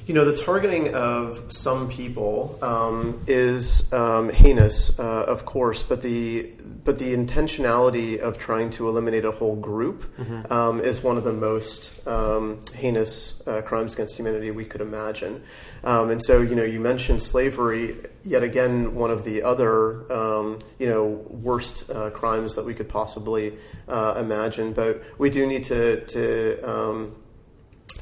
you 0.06 0.14
know, 0.14 0.24
the 0.24 0.36
targeting 0.36 0.94
of 0.94 1.52
some 1.52 1.88
people 1.88 2.58
um, 2.60 3.22
is 3.26 3.92
um, 3.92 4.30
heinous, 4.30 4.98
uh, 4.98 5.24
of 5.24 5.46
course, 5.46 5.82
but 5.82 6.02
the 6.02 6.50
but 6.84 6.98
the 6.98 7.14
intentionality 7.14 8.18
of 8.18 8.36
trying 8.36 8.70
to 8.70 8.88
eliminate 8.88 9.24
a 9.24 9.30
whole 9.30 9.54
group 9.54 10.04
mm-hmm. 10.16 10.52
um, 10.52 10.80
is 10.80 11.02
one 11.02 11.16
of 11.16 11.22
the 11.22 11.32
most 11.32 12.04
um, 12.08 12.60
heinous 12.74 13.46
uh, 13.46 13.62
crimes 13.62 13.94
against 13.94 14.16
humanity 14.16 14.50
we 14.50 14.64
could 14.64 14.80
imagine. 14.80 15.44
Um, 15.84 16.10
and 16.10 16.20
so, 16.22 16.40
you 16.40 16.56
know, 16.56 16.64
you 16.64 16.80
mentioned 16.80 17.22
slavery, 17.22 17.96
yet 18.24 18.42
again, 18.42 18.94
one 18.94 19.10
of 19.10 19.24
the 19.24 19.42
other, 19.42 20.10
um, 20.12 20.58
you 20.78 20.86
know, 20.86 21.04
worst 21.28 21.90
uh, 21.90 22.10
crimes 22.10 22.54
that 22.54 22.64
we 22.64 22.74
could 22.74 22.88
possibly 22.88 23.58
uh, 23.88 24.14
imagine. 24.18 24.72
But 24.72 25.02
we 25.18 25.30
do 25.30 25.46
need 25.46 25.64
to 25.64 26.04
to 26.06 27.12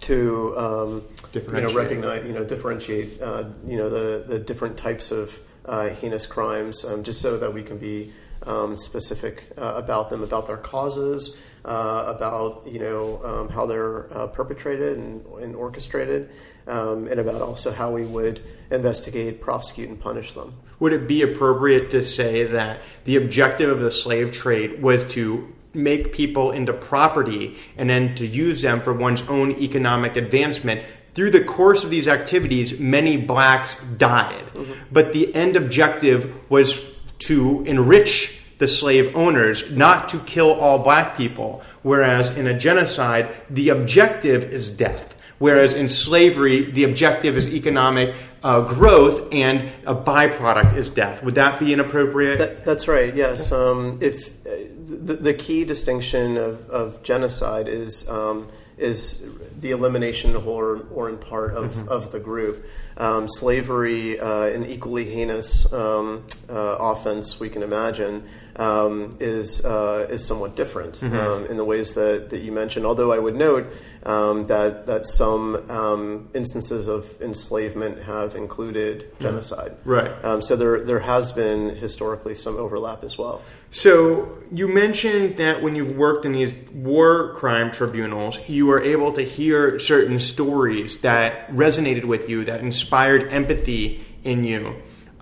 to 0.01 0.59
um, 0.59 1.03
you 1.35 1.41
know 1.41 1.73
recognize 1.73 2.27
you 2.27 2.33
know 2.33 2.45
differentiate 2.45 3.21
uh, 3.21 3.45
you 3.67 3.77
know 3.77 3.89
the 3.89 4.25
the 4.27 4.39
different 4.39 4.77
types 4.77 5.11
of 5.11 5.41
uh, 5.67 5.89
heinous 5.89 6.27
crimes 6.27 6.85
um, 6.85 7.05
just 7.05 7.21
so 7.21 7.37
that 7.37 7.53
we 7.53 7.63
can 7.63 7.79
be 7.79 8.13
um, 8.45 8.77
specific 8.79 9.51
uh, 9.59 9.75
about 9.77 10.11
them 10.11 10.23
about 10.23 10.47
their 10.47 10.57
causes 10.57 11.37
uh, 11.65 12.05
about 12.07 12.67
you 12.67 12.79
know 12.79 13.23
um, 13.25 13.49
how 13.49 13.67
they're 13.67 14.13
uh, 14.17 14.27
perpetrated 14.29 14.97
and, 14.99 15.25
and 15.43 15.55
orchestrated 15.55 16.31
um, 16.71 17.07
and 17.09 17.21
about 17.21 17.43
also 17.43 17.73
how 17.73 17.91
we 17.91 18.05
would 18.05 18.41
investigate 18.71 19.41
prosecute 19.41 19.89
and 19.89 20.01
punish 20.01 20.33
them 20.33 20.55
would 20.81 20.95
it 20.95 21.07
be 21.07 21.23
appropriate 21.23 21.91
to 21.91 22.03
say 22.03 22.45
that 22.45 22.81
the 23.05 23.17
objective 23.17 23.71
of 23.71 23.81
the 23.81 23.91
slave 23.91 24.33
trade 24.33 24.83
was 24.83 25.05
to 25.05 25.53
make 25.73 26.13
people 26.13 26.51
into 26.51 26.73
property 26.73 27.57
and 27.77 27.89
then 27.89 28.15
to 28.17 28.27
use 28.27 28.63
them 28.63 28.81
for 28.81 28.93
one's 28.93 29.23
own 29.23 29.53
economic 29.53 30.17
advancement. 30.17 30.83
Through 31.15 31.31
the 31.31 31.45
course 31.45 31.85
of 31.85 31.91
these 31.91 32.09
activities, 32.09 32.81
many 32.81 33.17
blacks 33.17 33.81
died. 33.83 34.45
Mm-hmm. 34.55 34.73
But 34.91 35.13
the 35.13 35.33
end 35.35 35.57
objective 35.57 36.51
was 36.51 36.85
to 37.21 37.63
enrich 37.65 38.41
the 38.59 38.69
slave 38.69 39.15
owners, 39.15 39.71
not 39.71 40.09
to 40.11 40.19
kill 40.21 40.53
all 40.53 40.79
black 40.79 41.17
people. 41.17 41.63
Whereas 41.83 42.37
in 42.37 42.47
a 42.47 42.59
genocide, 42.59 43.35
the 43.49 43.71
objective 43.71 44.45
is 44.45 44.75
death. 44.75 45.17
Whereas 45.41 45.73
in 45.73 45.89
slavery, 45.89 46.71
the 46.71 46.85
objective 46.85 47.35
is 47.39 47.49
economic 47.49 48.15
uh, 48.43 48.61
growth 48.61 49.33
and 49.33 49.71
a 49.87 49.95
byproduct 49.95 50.77
is 50.77 50.91
death. 50.91 51.23
Would 51.23 51.37
that 51.37 51.59
be 51.59 51.73
inappropriate? 51.73 52.37
That, 52.37 52.65
that's 52.67 52.87
right, 52.87 53.17
yes. 53.17 53.51
Um, 53.51 53.99
if 54.03 54.29
uh, 54.47 54.51
the, 54.87 55.15
the, 55.15 55.33
key 55.33 55.65
distinction 55.65 56.37
of, 56.37 56.69
of 56.69 57.03
genocide 57.03 57.69
is 57.69 58.07
um, 58.11 58.51
is 58.77 59.25
the 59.61 59.71
elimination 59.71 60.37
or, 60.37 60.87
or 60.93 61.09
in 61.09 61.17
part 61.19 61.55
of, 61.55 61.73
mm-hmm. 61.73 61.89
of 61.89 62.13
the 62.13 62.21
group. 62.21 62.67
Um, 62.97 63.29
slavery, 63.29 64.21
uh, 64.21 64.45
an 64.45 64.67
equally 64.67 65.11
heinous 65.11 65.71
um, 65.73 66.27
uh, 66.49 66.55
offense 66.55 67.41
we 67.41 67.49
can 67.49 67.63
imagine, 67.63 68.27
um, 68.57 69.11
is 69.21 69.65
uh, 69.65 70.07
is 70.11 70.27
somewhat 70.27 70.55
different 70.55 70.97
mm-hmm. 70.97 71.17
Um, 71.17 71.47
in 71.47 71.57
the 71.57 71.65
ways 71.65 71.95
that, 71.95 72.31
that 72.31 72.41
you 72.41 72.53
mentioned. 72.53 72.85
Although 72.85 73.13
I 73.13 73.19
would 73.19 73.37
note 73.37 73.73
um, 74.05 74.47
that 74.47 74.87
that 74.87 75.07
some 75.07 75.71
um, 75.71 76.31
instances 76.35 76.89
of 76.89 77.21
enslavement 77.21 78.03
have 78.03 78.35
included 78.35 79.03
mm-hmm. 79.03 79.23
genocide. 79.23 79.77
Right. 79.85 80.13
Um, 80.25 80.43
so 80.43 80.57
there 80.57 80.85
there 80.85 81.01
has 81.01 81.33
been 81.33 81.77
historically 81.77 82.35
some 82.35 82.57
overlap 82.57 83.05
as 83.05 83.19
well. 83.19 83.43
So 83.71 84.39
you 84.51 84.67
mentioned 84.69 85.37
that 85.37 85.63
when 85.63 85.77
you've 85.77 85.97
worked 85.97 86.25
in 86.25 86.33
these 86.33 86.53
war 86.73 87.35
crime 87.35 87.71
tribunals, 87.71 88.39
you 88.49 88.67
were 88.67 88.83
able 88.83 89.13
to 89.13 89.23
hear 89.23 89.79
certain 89.79 90.19
stories 90.19 91.01
that 91.03 91.49
resonated 91.51 92.05
with 92.05 92.29
you, 92.29 92.45
that 92.47 92.61
inspired 92.61 93.33
empathy 93.33 94.05
in 94.25 94.45
you. 94.45 94.75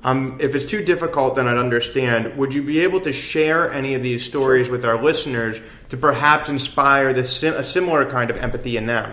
Um, 0.04 0.38
if 0.40 0.54
it's 0.54 0.64
too 0.64 0.84
difficult, 0.84 1.34
then 1.36 1.48
I'd 1.48 1.56
understand. 1.56 2.36
Would 2.36 2.54
you 2.54 2.62
be 2.62 2.80
able 2.80 3.00
to 3.00 3.12
share 3.12 3.72
any 3.72 3.94
of 3.94 4.02
these 4.02 4.24
stories 4.24 4.68
with 4.68 4.84
our 4.84 5.02
listeners 5.02 5.60
to 5.88 5.96
perhaps 5.96 6.48
inspire 6.48 7.12
this, 7.12 7.42
a 7.42 7.62
similar 7.64 8.08
kind 8.08 8.30
of 8.30 8.40
empathy 8.40 8.76
in 8.76 8.86
them? 8.86 9.12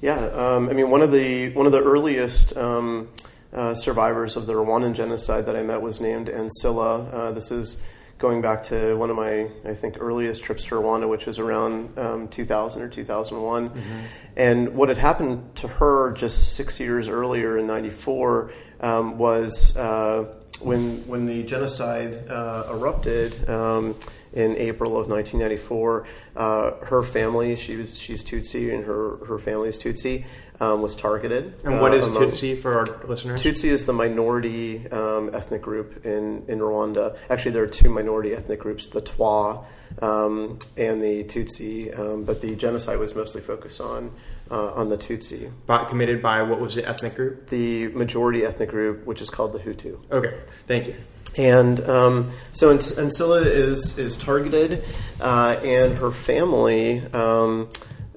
Yeah, 0.00 0.18
um, 0.18 0.68
I 0.68 0.72
mean, 0.72 0.90
one 0.90 1.02
of 1.02 1.12
the 1.12 1.52
one 1.52 1.66
of 1.66 1.72
the 1.72 1.82
earliest 1.82 2.56
um, 2.56 3.08
uh, 3.52 3.74
survivors 3.74 4.36
of 4.36 4.46
the 4.46 4.54
Rwandan 4.54 4.94
genocide 4.94 5.46
that 5.46 5.54
I 5.54 5.62
met 5.62 5.80
was 5.80 6.00
named 6.00 6.28
Ancilla. 6.28 7.12
Uh, 7.12 7.32
this 7.32 7.52
is 7.52 7.80
going 8.22 8.40
back 8.40 8.62
to 8.62 8.94
one 8.94 9.10
of 9.10 9.16
my, 9.16 9.48
I 9.64 9.74
think, 9.74 9.96
earliest 9.98 10.44
trips 10.44 10.62
to 10.66 10.76
Rwanda, 10.76 11.08
which 11.08 11.26
was 11.26 11.40
around 11.40 11.98
um, 11.98 12.28
2000 12.28 12.80
or 12.80 12.88
2001. 12.88 13.68
Mm-hmm. 13.68 14.00
And 14.36 14.74
what 14.76 14.88
had 14.88 14.96
happened 14.96 15.56
to 15.56 15.66
her 15.66 16.12
just 16.12 16.54
six 16.54 16.78
years 16.78 17.08
earlier 17.08 17.58
in 17.58 17.66
'94 17.66 18.52
um, 18.80 19.18
was 19.18 19.76
uh, 19.76 20.32
when 20.60 21.06
when 21.08 21.26
the 21.26 21.42
genocide 21.42 22.30
uh, 22.30 22.68
erupted 22.70 23.50
um, 23.50 23.96
in 24.32 24.56
April 24.56 24.92
of 24.92 25.08
1994. 25.08 26.06
Uh, 26.34 26.70
her 26.86 27.02
family, 27.02 27.56
she 27.56 27.76
was 27.76 27.98
she's 27.98 28.24
Tutsi, 28.24 28.72
and 28.72 28.84
her 28.84 29.16
her 29.26 29.38
family 29.38 29.68
is 29.68 29.78
Tutsi. 29.78 30.24
Um, 30.62 30.80
was 30.80 30.94
targeted. 30.94 31.54
And 31.64 31.80
what 31.80 31.92
is 31.92 32.06
uh, 32.06 32.10
Tutsi 32.10 32.56
for 32.56 32.78
our 32.78 33.06
listeners? 33.08 33.42
Tutsi 33.42 33.64
is 33.64 33.84
the 33.84 33.92
minority 33.92 34.88
um, 34.90 35.34
ethnic 35.34 35.60
group 35.60 36.06
in, 36.06 36.44
in 36.46 36.60
Rwanda. 36.60 37.16
Actually, 37.28 37.50
there 37.50 37.64
are 37.64 37.74
two 37.80 37.90
minority 37.90 38.32
ethnic 38.32 38.60
groups: 38.60 38.86
the 38.86 39.00
Twa 39.00 39.64
um, 40.00 40.56
and 40.76 41.02
the 41.02 41.24
Tutsi. 41.24 41.98
Um, 41.98 42.22
but 42.22 42.42
the 42.42 42.54
genocide 42.54 43.00
was 43.00 43.16
mostly 43.16 43.40
focused 43.40 43.80
on 43.80 44.12
uh, 44.52 44.72
on 44.74 44.88
the 44.88 44.96
Tutsi. 44.96 45.50
By, 45.66 45.84
committed 45.86 46.22
by 46.22 46.42
what 46.42 46.60
was 46.60 46.76
the 46.76 46.88
ethnic 46.88 47.16
group? 47.16 47.48
The 47.48 47.88
majority 47.88 48.44
ethnic 48.44 48.68
group, 48.68 49.04
which 49.04 49.20
is 49.20 49.30
called 49.30 49.54
the 49.54 49.58
Hutu. 49.58 49.98
Okay, 50.12 50.38
thank 50.68 50.86
you. 50.86 50.94
And 51.36 51.80
um, 51.88 52.30
so 52.52 52.76
Ancilla 52.76 53.44
is 53.44 53.98
is 53.98 54.16
targeted, 54.16 54.84
uh, 55.20 55.58
and 55.64 55.98
her 55.98 56.12
family 56.12 57.00
um, 57.12 57.68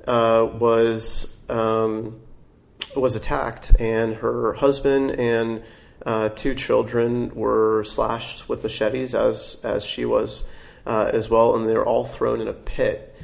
uh, 0.06 0.48
was 0.60 1.36
um, 1.50 2.22
was 2.96 3.16
attacked, 3.16 3.80
and 3.80 4.16
her 4.16 4.54
husband 4.54 5.12
and 5.12 5.64
uh, 6.06 6.30
two 6.30 6.54
children 6.54 7.34
were 7.34 7.84
slashed 7.84 8.48
with 8.48 8.64
machetes, 8.64 9.16
as 9.16 9.58
as 9.64 9.86
she 9.86 10.06
was 10.06 10.44
uh, 10.86 11.10
as 11.14 11.30
well, 11.30 11.56
and 11.56 11.68
they 11.70 11.74
were 11.74 11.86
all 11.86 12.06
thrown 12.06 12.42
in 12.42 12.48
a 12.48 12.54
pit. 12.54 13.16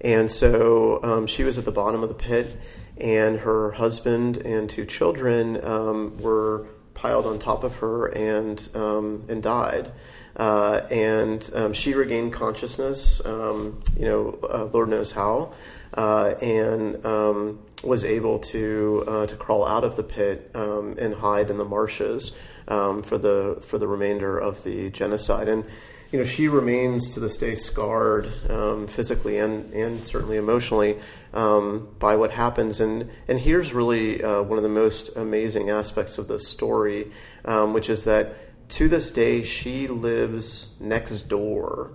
And 0.00 0.30
so 0.30 1.02
um, 1.02 1.26
she 1.26 1.44
was 1.44 1.58
at 1.58 1.64
the 1.64 1.72
bottom 1.72 2.02
of 2.02 2.08
the 2.08 2.14
pit, 2.14 2.58
and 2.96 3.40
her 3.40 3.72
husband 3.72 4.38
and 4.38 4.68
two 4.68 4.86
children 4.86 5.62
um, 5.64 6.18
were 6.18 6.66
piled 6.94 7.26
on 7.26 7.38
top 7.38 7.64
of 7.64 7.76
her 7.76 8.06
and 8.06 8.68
um, 8.74 9.24
and 9.28 9.42
died. 9.42 9.92
Uh, 10.36 10.86
and 10.90 11.50
um, 11.54 11.72
she 11.72 11.92
regained 11.92 12.32
consciousness, 12.32 13.20
um, 13.26 13.82
you 13.98 14.06
know, 14.06 14.38
uh, 14.48 14.64
Lord 14.72 14.88
knows 14.88 15.12
how, 15.12 15.52
uh, 15.92 16.34
and 16.40 17.04
um, 17.04 17.58
was 17.82 18.04
able 18.04 18.38
to 18.38 19.04
uh, 19.06 19.26
to 19.26 19.36
crawl 19.36 19.66
out 19.66 19.84
of 19.84 19.96
the 19.96 20.02
pit 20.02 20.50
um, 20.54 20.96
and 20.98 21.14
hide 21.14 21.50
in 21.50 21.58
the 21.58 21.64
marshes 21.64 22.32
um, 22.68 23.02
for 23.02 23.18
the 23.18 23.62
for 23.66 23.78
the 23.78 23.88
remainder 23.88 24.38
of 24.38 24.62
the 24.64 24.90
genocide. 24.90 25.48
And 25.48 25.64
you 26.12 26.18
know, 26.18 26.24
she 26.24 26.48
remains 26.48 27.10
to 27.10 27.20
this 27.20 27.36
day 27.36 27.54
scarred 27.54 28.50
um, 28.50 28.88
physically 28.88 29.38
and, 29.38 29.72
and 29.72 30.04
certainly 30.04 30.36
emotionally 30.36 30.98
um, 31.32 31.88
by 32.00 32.16
what 32.16 32.32
happens. 32.32 32.80
And, 32.80 33.08
and 33.28 33.38
here's 33.38 33.72
really 33.72 34.22
uh, 34.22 34.42
one 34.42 34.58
of 34.58 34.64
the 34.64 34.68
most 34.68 35.16
amazing 35.16 35.70
aspects 35.70 36.18
of 36.18 36.26
the 36.26 36.40
story, 36.40 37.12
um, 37.44 37.72
which 37.72 37.88
is 37.88 38.04
that 38.04 38.34
to 38.70 38.88
this 38.88 39.10
day, 39.12 39.42
she 39.42 39.86
lives 39.86 40.74
next 40.80 41.22
door 41.28 41.92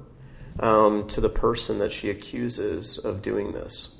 um, 0.62 1.08
to 1.10 1.20
the 1.20 1.30
person 1.30 1.80
that 1.80 1.92
she 1.92 2.10
accuses 2.10 2.98
of 2.98 3.22
doing 3.22 3.52
this. 3.52 3.95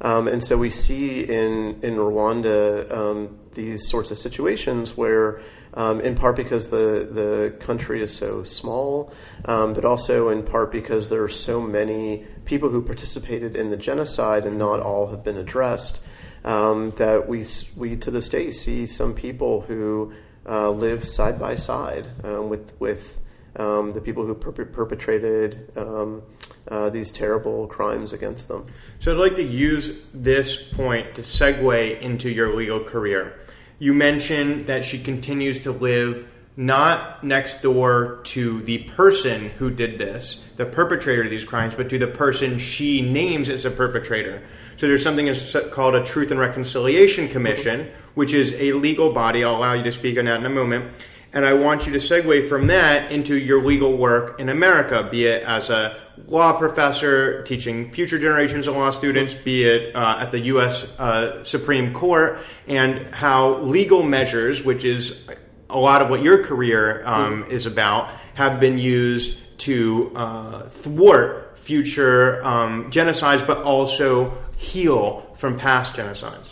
Um, 0.00 0.28
and 0.28 0.42
so 0.42 0.56
we 0.56 0.70
see 0.70 1.20
in, 1.20 1.80
in 1.82 1.96
Rwanda 1.96 2.90
um, 2.92 3.38
these 3.54 3.88
sorts 3.88 4.10
of 4.10 4.18
situations 4.18 4.96
where 4.96 5.40
um, 5.74 6.00
in 6.00 6.14
part 6.14 6.36
because 6.36 6.70
the, 6.70 7.08
the 7.10 7.56
country 7.60 8.02
is 8.02 8.14
so 8.14 8.42
small, 8.42 9.12
um, 9.44 9.74
but 9.74 9.84
also 9.84 10.28
in 10.28 10.42
part 10.42 10.72
because 10.72 11.08
there 11.08 11.22
are 11.22 11.28
so 11.28 11.60
many 11.60 12.26
people 12.44 12.68
who 12.68 12.82
participated 12.82 13.54
in 13.54 13.70
the 13.70 13.76
genocide 13.76 14.44
and 14.44 14.58
not 14.58 14.80
all 14.80 15.08
have 15.08 15.22
been 15.22 15.36
addressed. 15.36 16.04
Um, 16.44 16.92
that 16.92 17.28
we, 17.28 17.44
we 17.76 17.96
to 17.96 18.10
this 18.12 18.28
day 18.28 18.52
see 18.52 18.86
some 18.86 19.12
people 19.12 19.62
who 19.62 20.12
uh, 20.48 20.70
live 20.70 21.04
side 21.04 21.38
by 21.38 21.56
side 21.56 22.06
um, 22.24 22.48
with, 22.48 22.72
with 22.80 23.18
um, 23.58 23.92
the 23.92 24.00
people 24.00 24.24
who 24.24 24.34
per- 24.34 24.64
perpetrated 24.64 25.70
um, 25.76 26.22
uh, 26.68 26.90
these 26.90 27.10
terrible 27.10 27.66
crimes 27.66 28.12
against 28.12 28.48
them. 28.48 28.66
So 29.00 29.12
I'd 29.12 29.18
like 29.18 29.36
to 29.36 29.42
use 29.42 30.00
this 30.14 30.62
point 30.72 31.14
to 31.16 31.22
segue 31.22 32.00
into 32.00 32.30
your 32.30 32.54
legal 32.54 32.80
career 32.80 33.38
you 33.78 33.94
mentioned 33.94 34.66
that 34.66 34.84
she 34.84 34.98
continues 34.98 35.60
to 35.62 35.72
live 35.72 36.28
not 36.56 37.22
next 37.22 37.62
door 37.62 38.18
to 38.24 38.60
the 38.62 38.78
person 38.78 39.50
who 39.50 39.70
did 39.70 39.98
this, 39.98 40.44
the 40.56 40.66
perpetrator 40.66 41.22
of 41.22 41.30
these 41.30 41.44
crimes, 41.44 41.76
but 41.76 41.88
to 41.88 41.98
the 41.98 42.08
person 42.08 42.58
she 42.58 43.00
names 43.00 43.48
as 43.48 43.64
a 43.64 43.70
perpetrator. 43.70 44.42
So 44.76 44.88
there's 44.88 45.02
something 45.02 45.32
called 45.70 45.94
a 45.94 46.04
Truth 46.04 46.32
and 46.32 46.40
Reconciliation 46.40 47.28
Commission, 47.28 47.88
which 48.14 48.32
is 48.32 48.54
a 48.54 48.72
legal 48.72 49.12
body. 49.12 49.44
I'll 49.44 49.56
allow 49.56 49.74
you 49.74 49.84
to 49.84 49.92
speak 49.92 50.18
on 50.18 50.24
that 50.24 50.40
in 50.40 50.46
a 50.46 50.50
moment. 50.50 50.92
And 51.32 51.44
I 51.44 51.52
want 51.52 51.86
you 51.86 51.92
to 51.92 51.98
segue 51.98 52.48
from 52.48 52.68
that 52.68 53.12
into 53.12 53.36
your 53.36 53.62
legal 53.62 53.96
work 53.96 54.40
in 54.40 54.48
America, 54.48 55.06
be 55.10 55.26
it 55.26 55.42
as 55.42 55.68
a 55.68 56.00
law 56.26 56.56
professor 56.58 57.42
teaching 57.42 57.92
future 57.92 58.18
generations 58.18 58.66
of 58.66 58.76
law 58.76 58.90
students, 58.90 59.34
be 59.34 59.64
it 59.64 59.94
uh, 59.94 60.18
at 60.20 60.30
the 60.30 60.40
U.S. 60.40 60.98
Uh, 60.98 61.44
Supreme 61.44 61.92
Court, 61.92 62.38
and 62.66 63.14
how 63.14 63.58
legal 63.58 64.02
measures, 64.02 64.64
which 64.64 64.84
is 64.84 65.26
a 65.70 65.78
lot 65.78 66.00
of 66.00 66.08
what 66.08 66.22
your 66.22 66.42
career 66.42 67.02
um, 67.04 67.44
is 67.50 67.66
about, 67.66 68.10
have 68.34 68.58
been 68.58 68.78
used 68.78 69.38
to 69.58 70.12
uh, 70.14 70.68
thwart 70.68 71.58
future 71.58 72.44
um, 72.44 72.90
genocides, 72.90 73.46
but 73.46 73.58
also 73.58 74.36
heal 74.56 75.34
from 75.36 75.58
past 75.58 75.94
genocides. 75.94 76.46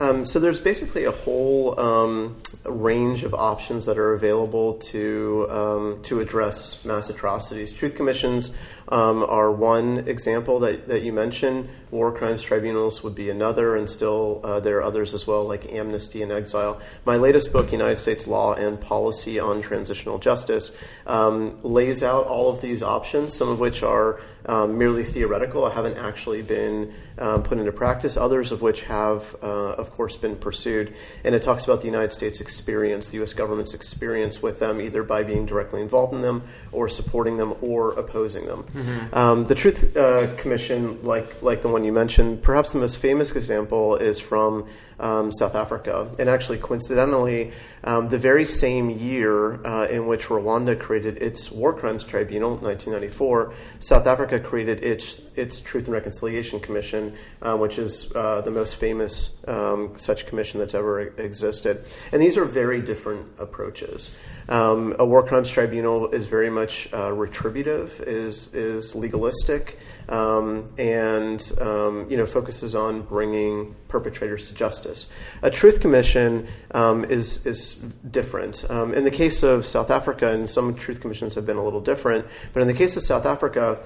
Um, 0.00 0.24
so 0.24 0.40
there's 0.40 0.58
basically 0.58 1.04
a 1.04 1.10
whole 1.10 1.78
um, 1.78 2.38
range 2.64 3.22
of 3.22 3.34
options 3.34 3.84
that 3.84 3.98
are 3.98 4.14
available 4.14 4.74
to 4.74 5.46
um, 5.50 6.02
to 6.04 6.20
address 6.20 6.82
mass 6.86 7.10
atrocities. 7.10 7.70
Truth 7.70 7.96
commissions 7.96 8.56
um, 8.90 9.22
are 9.22 9.50
one 9.50 10.08
example 10.08 10.58
that, 10.60 10.88
that 10.88 11.02
you 11.02 11.12
mentioned. 11.12 11.68
War 11.90 12.12
crimes 12.12 12.42
tribunals 12.42 13.02
would 13.02 13.14
be 13.14 13.30
another, 13.30 13.76
and 13.76 13.88
still 13.88 14.40
uh, 14.44 14.60
there 14.60 14.78
are 14.78 14.82
others 14.82 15.14
as 15.14 15.26
well, 15.26 15.44
like 15.44 15.72
amnesty 15.72 16.22
and 16.22 16.30
exile. 16.30 16.80
My 17.04 17.16
latest 17.16 17.52
book, 17.52 17.72
United 17.72 17.96
States 17.96 18.26
Law 18.26 18.54
and 18.54 18.80
Policy 18.80 19.38
on 19.40 19.60
Transitional 19.60 20.18
Justice, 20.18 20.76
um, 21.06 21.60
lays 21.62 22.02
out 22.02 22.26
all 22.26 22.50
of 22.50 22.60
these 22.60 22.82
options. 22.82 23.34
Some 23.34 23.48
of 23.48 23.58
which 23.58 23.82
are 23.82 24.20
um, 24.46 24.78
merely 24.78 25.04
theoretical, 25.04 25.68
haven't 25.68 25.98
actually 25.98 26.42
been 26.42 26.92
um, 27.18 27.42
put 27.42 27.58
into 27.58 27.72
practice, 27.72 28.16
others 28.16 28.52
of 28.52 28.62
which 28.62 28.82
have, 28.82 29.36
uh, 29.42 29.72
of 29.72 29.90
course, 29.92 30.16
been 30.16 30.36
pursued. 30.36 30.94
And 31.24 31.34
it 31.34 31.42
talks 31.42 31.64
about 31.64 31.80
the 31.80 31.86
United 31.86 32.12
States 32.12 32.40
experience, 32.40 33.08
the 33.08 33.18
U.S. 33.18 33.34
government's 33.34 33.74
experience 33.74 34.42
with 34.42 34.58
them, 34.58 34.80
either 34.80 35.02
by 35.02 35.22
being 35.22 35.46
directly 35.46 35.82
involved 35.82 36.14
in 36.14 36.22
them 36.22 36.42
or 36.72 36.88
supporting 36.88 37.36
them 37.36 37.54
or 37.60 37.92
opposing 37.92 38.46
them. 38.46 38.62
Mm-hmm. 38.62 38.79
Um, 39.12 39.44
the 39.44 39.54
Truth 39.54 39.96
uh, 39.96 40.34
Commission, 40.36 41.02
like, 41.02 41.42
like 41.42 41.62
the 41.62 41.68
one 41.68 41.84
you 41.84 41.92
mentioned, 41.92 42.42
perhaps 42.42 42.72
the 42.72 42.78
most 42.78 42.98
famous 42.98 43.32
example 43.32 43.96
is 43.96 44.20
from 44.20 44.66
um, 45.00 45.32
South 45.32 45.54
Africa. 45.54 46.10
And 46.18 46.28
actually, 46.28 46.58
coincidentally, 46.58 47.52
um, 47.82 48.08
the 48.10 48.18
very 48.18 48.44
same 48.44 48.90
year 48.90 49.64
uh, 49.66 49.86
in 49.86 50.06
which 50.06 50.26
Rwanda 50.26 50.78
created 50.78 51.16
its 51.22 51.50
War 51.50 51.72
Crimes 51.72 52.04
Tribunal, 52.04 52.50
1994, 52.50 53.54
South 53.80 54.06
Africa 54.06 54.38
created 54.38 54.84
its, 54.84 55.22
its 55.34 55.60
Truth 55.60 55.86
and 55.86 55.94
Reconciliation 55.94 56.60
Commission, 56.60 57.14
uh, 57.40 57.56
which 57.56 57.78
is 57.78 58.12
uh, 58.14 58.42
the 58.42 58.50
most 58.50 58.76
famous 58.76 59.42
um, 59.48 59.94
such 59.96 60.26
commission 60.26 60.60
that's 60.60 60.74
ever 60.74 61.00
existed. 61.00 61.84
And 62.12 62.20
these 62.20 62.36
are 62.36 62.44
very 62.44 62.82
different 62.82 63.26
approaches. 63.38 64.14
Um, 64.48 64.96
a 64.98 65.04
war 65.04 65.24
crimes 65.26 65.48
tribunal 65.48 66.08
is 66.08 66.26
very 66.26 66.50
much 66.50 66.92
uh, 66.92 67.12
retributive, 67.12 68.02
is 68.06 68.52
is 68.60 68.94
legalistic, 68.94 69.78
um, 70.08 70.72
and 70.78 71.40
um, 71.60 72.06
you 72.10 72.16
know 72.16 72.26
focuses 72.26 72.74
on 72.74 73.02
bringing 73.02 73.74
perpetrators 73.88 74.48
to 74.48 74.54
justice. 74.54 75.08
A 75.42 75.50
truth 75.50 75.80
commission 75.80 76.46
um, 76.72 77.04
is 77.04 77.46
is 77.46 77.74
different. 78.10 78.64
Um, 78.70 78.92
in 78.94 79.04
the 79.04 79.10
case 79.10 79.42
of 79.42 79.66
South 79.66 79.90
Africa, 79.90 80.30
and 80.30 80.48
some 80.48 80.74
truth 80.74 81.00
commissions 81.00 81.34
have 81.34 81.46
been 81.46 81.56
a 81.56 81.64
little 81.64 81.80
different, 81.80 82.26
but 82.52 82.60
in 82.60 82.68
the 82.68 82.74
case 82.74 82.96
of 82.96 83.02
South 83.02 83.26
Africa, 83.26 83.78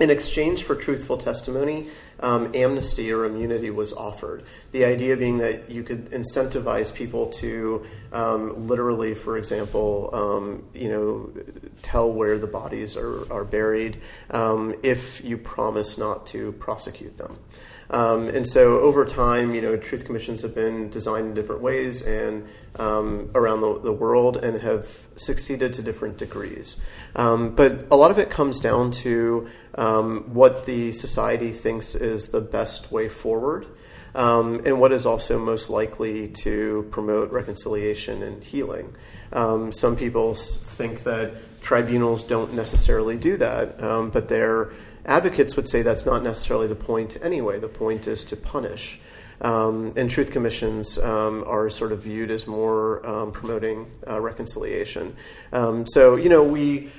in 0.00 0.10
exchange 0.10 0.62
for 0.62 0.74
truthful 0.74 1.18
testimony, 1.18 1.88
um, 2.20 2.50
amnesty 2.54 3.12
or 3.12 3.24
immunity 3.24 3.70
was 3.70 3.92
offered. 3.92 4.44
The 4.72 4.84
idea 4.84 5.16
being 5.16 5.38
that 5.38 5.70
you 5.70 5.82
could 5.82 6.10
incentivize 6.10 6.94
people 6.94 7.28
to 7.28 7.86
um, 8.12 8.66
literally, 8.68 9.14
for 9.14 9.38
example, 9.38 10.10
um, 10.12 10.64
you 10.74 10.88
know, 10.88 11.30
tell 11.82 12.10
where 12.10 12.38
the 12.38 12.46
bodies 12.46 12.96
are, 12.96 13.30
are 13.32 13.44
buried 13.44 14.00
um, 14.30 14.74
if 14.82 15.24
you 15.24 15.38
promise 15.38 15.96
not 15.96 16.26
to 16.28 16.52
prosecute 16.52 17.16
them. 17.16 17.38
Um, 17.90 18.28
and 18.28 18.46
so 18.46 18.80
over 18.80 19.06
time, 19.06 19.54
you 19.54 19.62
know, 19.62 19.76
truth 19.76 20.04
commissions 20.04 20.42
have 20.42 20.54
been 20.54 20.90
designed 20.90 21.28
in 21.28 21.34
different 21.34 21.62
ways 21.62 22.02
and 22.02 22.46
um, 22.78 23.30
around 23.34 23.62
the, 23.62 23.80
the, 23.80 23.92
world 23.92 24.36
and 24.36 24.60
have 24.60 24.98
succeeded 25.16 25.72
to 25.74 25.82
different 25.82 26.18
degrees. 26.18 26.76
Um, 27.16 27.54
but 27.54 27.86
a 27.90 27.96
lot 27.96 28.10
of 28.10 28.18
it 28.18 28.28
comes 28.28 28.60
down 28.60 28.90
to 28.90 29.48
what 29.74 30.66
the 30.66 30.92
society 30.92 31.50
thinks 31.50 31.94
is 31.94 32.28
the 32.28 32.40
best 32.42 32.92
way 32.92 33.08
forward. 33.08 33.66
Um, 34.14 34.62
and 34.64 34.80
what 34.80 34.92
is 34.92 35.06
also 35.06 35.38
most 35.38 35.70
likely 35.70 36.28
to 36.28 36.88
promote 36.90 37.30
reconciliation 37.30 38.22
and 38.22 38.42
healing. 38.42 38.94
Um, 39.32 39.72
some 39.72 39.96
people 39.96 40.34
think 40.34 41.04
that 41.04 41.34
tribunals 41.60 42.24
don't 42.24 42.54
necessarily 42.54 43.16
do 43.16 43.36
that, 43.36 43.78
but 43.78 44.28
they're 44.28 44.72
Advocates 45.08 45.56
would 45.56 45.66
say 45.66 45.80
that's 45.80 46.04
not 46.04 46.22
necessarily 46.22 46.66
the 46.66 46.76
point 46.76 47.16
anyway. 47.22 47.58
The 47.58 47.68
point 47.68 48.06
is 48.06 48.24
to 48.24 48.36
punish. 48.36 49.00
Um, 49.40 49.94
and 49.96 50.10
truth 50.10 50.30
commissions 50.30 50.98
um, 50.98 51.44
are 51.46 51.70
sort 51.70 51.92
of 51.92 52.02
viewed 52.02 52.30
as 52.30 52.46
more 52.46 53.06
um, 53.06 53.32
promoting 53.32 53.90
uh, 54.06 54.20
reconciliation. 54.20 55.16
Um, 55.52 55.86
so, 55.86 56.16
you 56.16 56.28
know, 56.28 56.42
we 56.42 56.90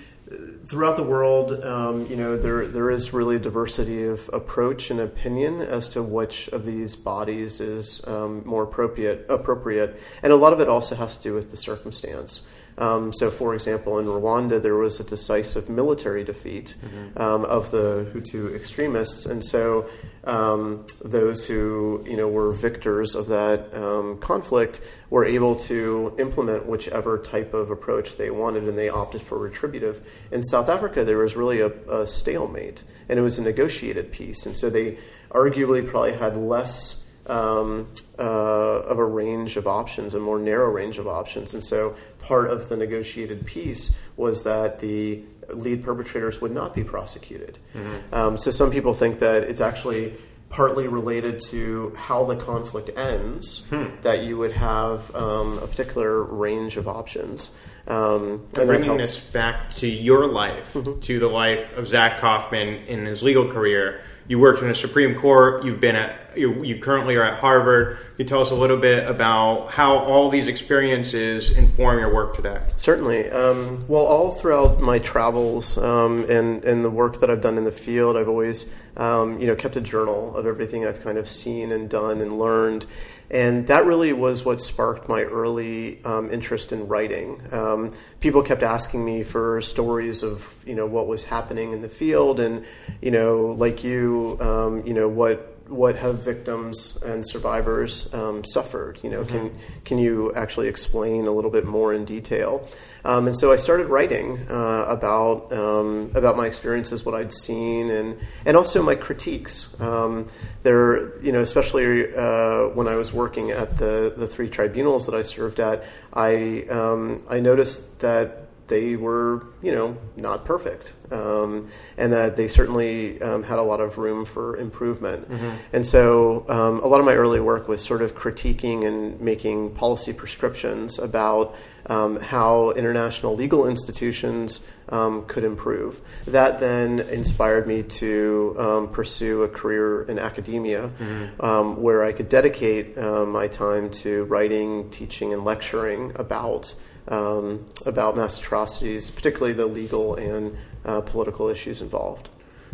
throughout 0.68 0.98
the 0.98 1.04
world, 1.04 1.64
um, 1.64 2.06
you 2.08 2.16
know, 2.16 2.38
there 2.38 2.68
there 2.68 2.92
is 2.92 3.14
really 3.14 3.38
a 3.38 3.40
diversity 3.40 4.04
of 4.04 4.30
approach 4.34 4.92
and 4.92 5.00
opinion 5.00 5.62
as 5.62 5.90
to 5.90 6.04
which 6.04 6.48
of 6.50 6.66
these 6.66 6.96
bodies 6.96 7.60
is 7.60 8.06
um, 8.08 8.44
more 8.46 8.64
appropriate. 8.64 9.26
Appropriate, 9.30 10.00
and 10.24 10.32
a 10.32 10.36
lot 10.36 10.54
of 10.54 10.60
it 10.60 10.70
also 10.70 10.96
has 10.96 11.18
to 11.18 11.24
do 11.24 11.34
with 11.34 11.52
the 11.52 11.58
circumstance. 11.58 12.44
Um, 12.78 13.12
so, 13.12 13.30
for 13.30 13.56
example, 13.56 14.00
in 14.00 14.06
Rwanda, 14.06 14.62
there 14.62 14.78
was 14.78 15.02
a 15.02 15.04
decisive 15.04 15.70
military 15.70 16.24
defeat 16.24 16.76
mm-hmm. 16.82 17.22
um, 17.22 17.44
of 17.44 17.72
the 17.72 18.10
Hutu 18.14 18.56
extremists, 18.56 19.26
and 19.26 19.44
so 19.44 19.90
um, 20.30 20.86
those 21.04 21.46
who 21.46 22.04
you 22.08 22.16
know 22.16 22.28
were 22.28 22.52
victors 22.52 23.16
of 23.16 23.28
that 23.28 23.74
um, 23.74 24.20
conflict 24.20 24.82
were 25.10 25.26
able 25.26 25.56
to 25.56 26.16
implement 26.20 26.68
whichever 26.68 27.18
type 27.18 27.54
of 27.54 27.72
approach 27.72 28.18
they 28.18 28.30
wanted, 28.30 28.64
and 28.66 28.78
they 28.78 28.90
opted 28.90 29.22
for 29.22 29.38
retributive. 29.40 30.06
In 30.32 30.44
South 30.44 30.70
Africa, 30.70 31.04
there 31.04 31.18
was 31.18 31.36
really 31.36 31.62
a, 31.62 31.72
a 31.90 32.06
stalemate, 32.06 32.84
and 33.10 33.18
it 33.18 33.24
was 33.24 33.40
a 33.40 33.42
negotiated 33.42 34.12
peace, 34.12 34.46
and 34.46 34.56
so 34.56 34.70
they 34.70 34.98
arguably 35.32 35.86
probably 35.86 36.14
had 36.14 36.38
less. 36.38 37.06
Um, 37.28 37.90
uh, 38.18 38.24
of 38.24 38.98
a 38.98 39.06
range 39.06 39.56
of 39.56 39.68
options, 39.68 40.16
a 40.16 40.20
more 40.20 40.40
narrow 40.40 40.72
range 40.72 40.98
of 40.98 41.08
options. 41.08 41.54
And 41.54 41.64
so 41.64 41.96
part 42.18 42.50
of 42.50 42.70
the 42.70 42.76
negotiated 42.76 43.46
peace 43.46 43.96
was 44.18 44.46
that 44.46 44.80
the 44.80 45.24
lead 45.54 45.84
perpetrators 45.84 46.42
would 46.42 46.52
not 46.52 46.74
be 46.74 46.84
prosecuted. 46.84 47.58
Mm-hmm. 47.74 48.14
Um, 48.14 48.38
so 48.38 48.52
some 48.52 48.72
people 48.72 48.94
think 48.94 49.20
that 49.20 49.44
it's 49.44 49.62
actually 49.62 50.18
partly 50.50 50.88
related 50.88 51.40
to 51.40 51.94
how 51.96 52.26
the 52.26 52.36
conflict 52.36 52.90
ends, 52.98 53.66
hmm. 53.70 53.86
that 54.02 54.24
you 54.24 54.38
would 54.38 54.52
have 54.52 55.16
um, 55.16 55.60
a 55.60 55.68
particular 55.68 56.24
range 56.24 56.76
of 56.76 56.88
options. 56.88 57.52
Um, 57.88 58.48
and 58.58 58.68
bringing 58.68 58.98
this 58.98 59.20
back 59.20 59.72
to 59.76 59.88
your 59.88 60.28
life, 60.28 60.74
mm-hmm. 60.74 61.00
to 61.00 61.20
the 61.20 61.28
life 61.28 61.72
of 61.76 61.88
Zach 61.88 62.20
Kaufman 62.20 62.68
in 62.88 63.06
his 63.06 63.24
legal 63.24 63.52
career, 63.52 64.02
you 64.30 64.38
worked 64.38 64.62
in 64.62 64.68
the 64.70 64.76
Supreme 64.76 65.16
Court. 65.16 65.66
You've 65.66 65.82
been 65.82 65.96
at 65.96 66.38
you, 66.38 66.64
you 66.64 66.80
currently 66.80 67.16
are 67.16 67.24
at 67.24 67.40
Harvard. 67.40 67.98
Can 67.98 68.06
you 68.20 68.26
tell 68.26 68.42
us 68.42 68.52
a 68.52 68.56
little 68.56 68.78
bit 68.78 69.08
about 69.10 69.72
how 69.72 69.98
all 69.98 70.30
these 70.30 70.48
experiences 70.48 71.50
inform 71.50 71.98
your 71.98 72.14
work 72.14 72.36
today? 72.36 72.62
Certainly. 72.76 73.32
Um, 73.32 73.86
well, 73.88 74.06
all 74.06 74.32
throughout 74.32 74.80
my 74.80 75.00
travels 75.00 75.80
um, 75.80 76.26
and 76.30 76.64
and 76.64 76.86
the 76.86 76.92
work 76.92 77.20
that 77.22 77.32
I've 77.32 77.42
done 77.42 77.58
in 77.58 77.64
the 77.64 77.72
field, 77.72 78.16
I've 78.16 78.30
always 78.30 78.72
um, 78.98 79.40
you 79.40 79.48
know 79.48 79.56
kept 79.56 79.76
a 79.76 79.82
journal 79.82 80.38
of 80.38 80.46
everything 80.46 80.86
I've 80.86 81.04
kind 81.04 81.18
of 81.18 81.28
seen 81.28 81.72
and 81.72 81.90
done 81.90 82.22
and 82.22 82.38
learned. 82.40 82.86
And 83.32 83.68
that 83.68 83.86
really 83.86 84.12
was 84.12 84.44
what 84.44 84.60
sparked 84.60 85.08
my 85.08 85.22
early 85.22 86.04
um, 86.04 86.32
interest 86.32 86.72
in 86.72 86.88
writing. 86.88 87.42
Um, 87.52 87.94
people 88.20 88.42
kept 88.42 88.64
asking 88.64 89.06
me 89.06 89.24
for 89.24 89.62
stories 89.62 90.24
of 90.24 90.56
you 90.66 90.74
know 90.74 90.88
what 90.88 91.08
was 91.08 91.24
happening 91.24 91.72
in 91.74 91.82
the 91.82 91.90
field, 91.90 92.40
and 92.40 92.66
you 93.02 93.12
know, 93.12 93.56
like 93.58 93.84
you, 93.84 94.38
um, 94.40 94.86
you 94.86 94.94
know 94.94 95.08
what 95.08 95.56
what 95.70 95.96
have 95.96 96.24
victims 96.24 96.98
and 97.04 97.28
survivors 97.28 98.12
um, 98.14 98.44
suffered? 98.44 99.00
You 99.04 99.12
know, 99.12 99.24
mm-hmm. 99.24 99.50
can 99.50 99.60
can 99.86 99.98
you 100.00 100.34
actually 100.34 100.68
explain 100.68 101.28
a 101.28 101.32
little 101.32 101.52
bit 101.52 101.66
more 101.66 101.94
in 101.94 102.06
detail? 102.06 102.68
Um, 103.06 103.28
and 103.28 103.38
so 103.38 103.52
I 103.52 103.56
started 103.56 103.88
writing 103.88 104.40
uh, 104.50 104.86
about 104.88 105.52
um, 105.54 106.12
about 106.16 106.36
my 106.36 106.46
experiences, 106.46 107.06
what 107.06 107.16
I'd 107.16 107.34
seen, 107.34 107.90
and 107.90 108.20
and 108.46 108.58
also 108.58 108.84
my 108.84 108.96
critiques. 108.96 109.80
Um, 109.80 110.28
there, 110.64 111.20
you 111.22 111.32
know, 111.32 111.42
especially 111.42 112.14
uh, 112.14 112.68
when 112.70 112.88
I 112.88 112.96
was 112.96 113.14
working 113.14 113.52
at 113.52 113.78
the 113.78 114.14
the 114.16 114.28
three 114.28 114.50
tribunals 114.50 115.06
that 115.06 115.16
I 115.16 115.22
served 115.22 115.60
at, 115.60 115.86
I 116.14 116.66
um, 116.70 117.24
I 117.30 117.40
noticed 117.40 118.00
that 118.02 118.49
they 118.70 118.96
were, 118.96 119.48
you 119.62 119.72
know, 119.72 119.98
not 120.16 120.46
perfect, 120.46 120.94
um, 121.12 121.68
and 121.98 122.14
that 122.14 122.36
they 122.36 122.48
certainly 122.48 123.22
um, 123.22 123.44
had 123.44 123.60
a 123.60 123.64
lot 123.64 123.82
of 123.82 123.98
room 123.98 124.26
for 124.26 124.58
improvement. 124.58 125.30
Mm-hmm. 125.30 125.50
And 125.74 125.86
so, 125.86 126.46
um, 126.48 126.80
a 126.80 126.88
lot 126.88 127.00
of 127.00 127.06
my 127.06 127.14
early 127.14 127.40
work 127.40 127.68
was 127.68 127.84
sort 127.84 128.02
of 128.02 128.16
critiquing 128.16 128.88
and 128.88 129.20
making 129.20 129.76
policy 129.76 130.14
prescriptions 130.14 131.00
about 131.00 131.56
um, 131.88 132.20
how 132.20 132.72
international 132.72 133.36
legal 133.36 133.68
institutions 133.68 134.66
um, 134.90 135.26
could 135.26 135.44
improve. 135.44 136.02
That 136.28 136.60
then 136.60 137.00
inspired 137.00 137.68
me 137.68 137.84
to 137.84 138.56
um, 138.60 138.90
pursue 138.90 139.44
a 139.44 139.50
career 139.50 140.04
in 140.04 140.20
academia, 140.20 140.92
mm-hmm. 141.00 141.82
where 141.82 142.04
I 142.04 142.12
could 142.12 142.30
dedicate 142.30 142.98
uh, 142.98 143.26
my 143.26 143.48
time 143.48 143.90
to 144.04 144.26
writing, 144.26 144.90
teaching, 144.90 145.34
and 145.34 145.44
lecturing 145.44 146.12
about 146.16 146.76
um, 147.10 147.66
about 147.86 148.16
mass 148.16 148.40
atrocities, 148.40 149.10
particularly 149.10 149.54
the 149.54 149.66
legal 149.66 150.16
and 150.16 150.56
uh, 150.86 151.02
political 151.02 151.50
issues 151.50 151.82
involved. 151.82 152.30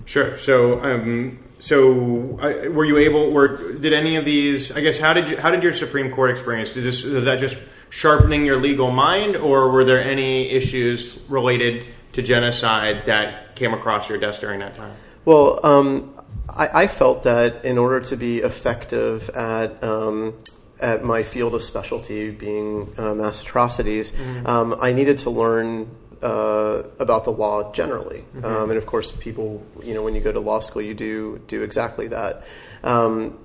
Sure. 0.06 0.38
So, 0.38 0.82
um, 0.82 1.39
so 1.60 2.38
uh, 2.39 2.69
were 2.69 2.86
you 2.86 2.98
able? 2.98 3.32
Were 3.32 3.74
did 3.74 3.93
any 3.93 4.17
of 4.17 4.26
these? 4.26 4.71
I 4.71 4.82
guess 4.82 5.00
how 5.00 5.13
did 5.13 5.30
you, 5.30 5.38
how 5.38 5.52
did 5.52 5.63
your 5.63 5.74
Supreme 5.74 6.12
Court 6.12 6.32
experience? 6.32 6.74
Did 6.74 6.84
this, 6.84 7.04
was 7.04 7.26
that 7.26 7.39
just 7.39 7.58
sharpening 7.89 8.45
your 8.45 8.58
legal 8.58 8.91
mind, 8.91 9.38
or 9.38 9.71
were 9.71 9.86
there 9.86 10.04
any 10.04 10.52
issues 10.52 11.19
related 11.30 11.86
to 12.13 12.21
genocide 12.21 13.06
that 13.06 13.56
came 13.56 13.74
across 13.74 14.10
your 14.10 14.17
desk 14.17 14.41
during 14.41 14.60
that 14.60 14.74
time? 14.74 14.93
Well, 15.24 15.65
um, 15.65 16.13
I, 16.50 16.84
I, 16.84 16.88
felt 16.88 17.24
that 17.24 17.65
in 17.65 17.78
order 17.78 18.00
to 18.02 18.15
be 18.15 18.39
effective 18.39 19.30
at 19.30 19.84
um, 19.84 20.34
at 20.80 21.04
my 21.04 21.24
field 21.24 21.56
of 21.56 21.64
specialty, 21.64 22.32
being 22.32 22.94
uh, 22.98 23.14
mass 23.14 23.42
atrocities, 23.42 24.12
mm-hmm. 24.12 24.48
um, 24.48 24.76
I 24.82 24.94
needed 24.94 25.20
to 25.20 25.30
learn 25.30 25.90
uh, 26.22 26.84
about 27.00 27.24
the 27.24 27.32
law 27.32 27.72
generally. 27.72 28.26
Mm-hmm. 28.36 28.46
Um, 28.46 28.70
and 28.70 28.78
of 28.78 28.86
course, 28.86 29.12
people, 29.12 29.66
you 29.84 29.94
know, 29.94 30.04
when 30.04 30.16
you 30.16 30.22
go 30.22 30.32
to 30.32 30.40
law 30.40 30.60
school, 30.60 30.82
you 30.82 30.94
do 30.94 31.42
do 31.48 31.64
exactly 31.64 32.08
that. 32.08 32.46
Um, 32.84 33.38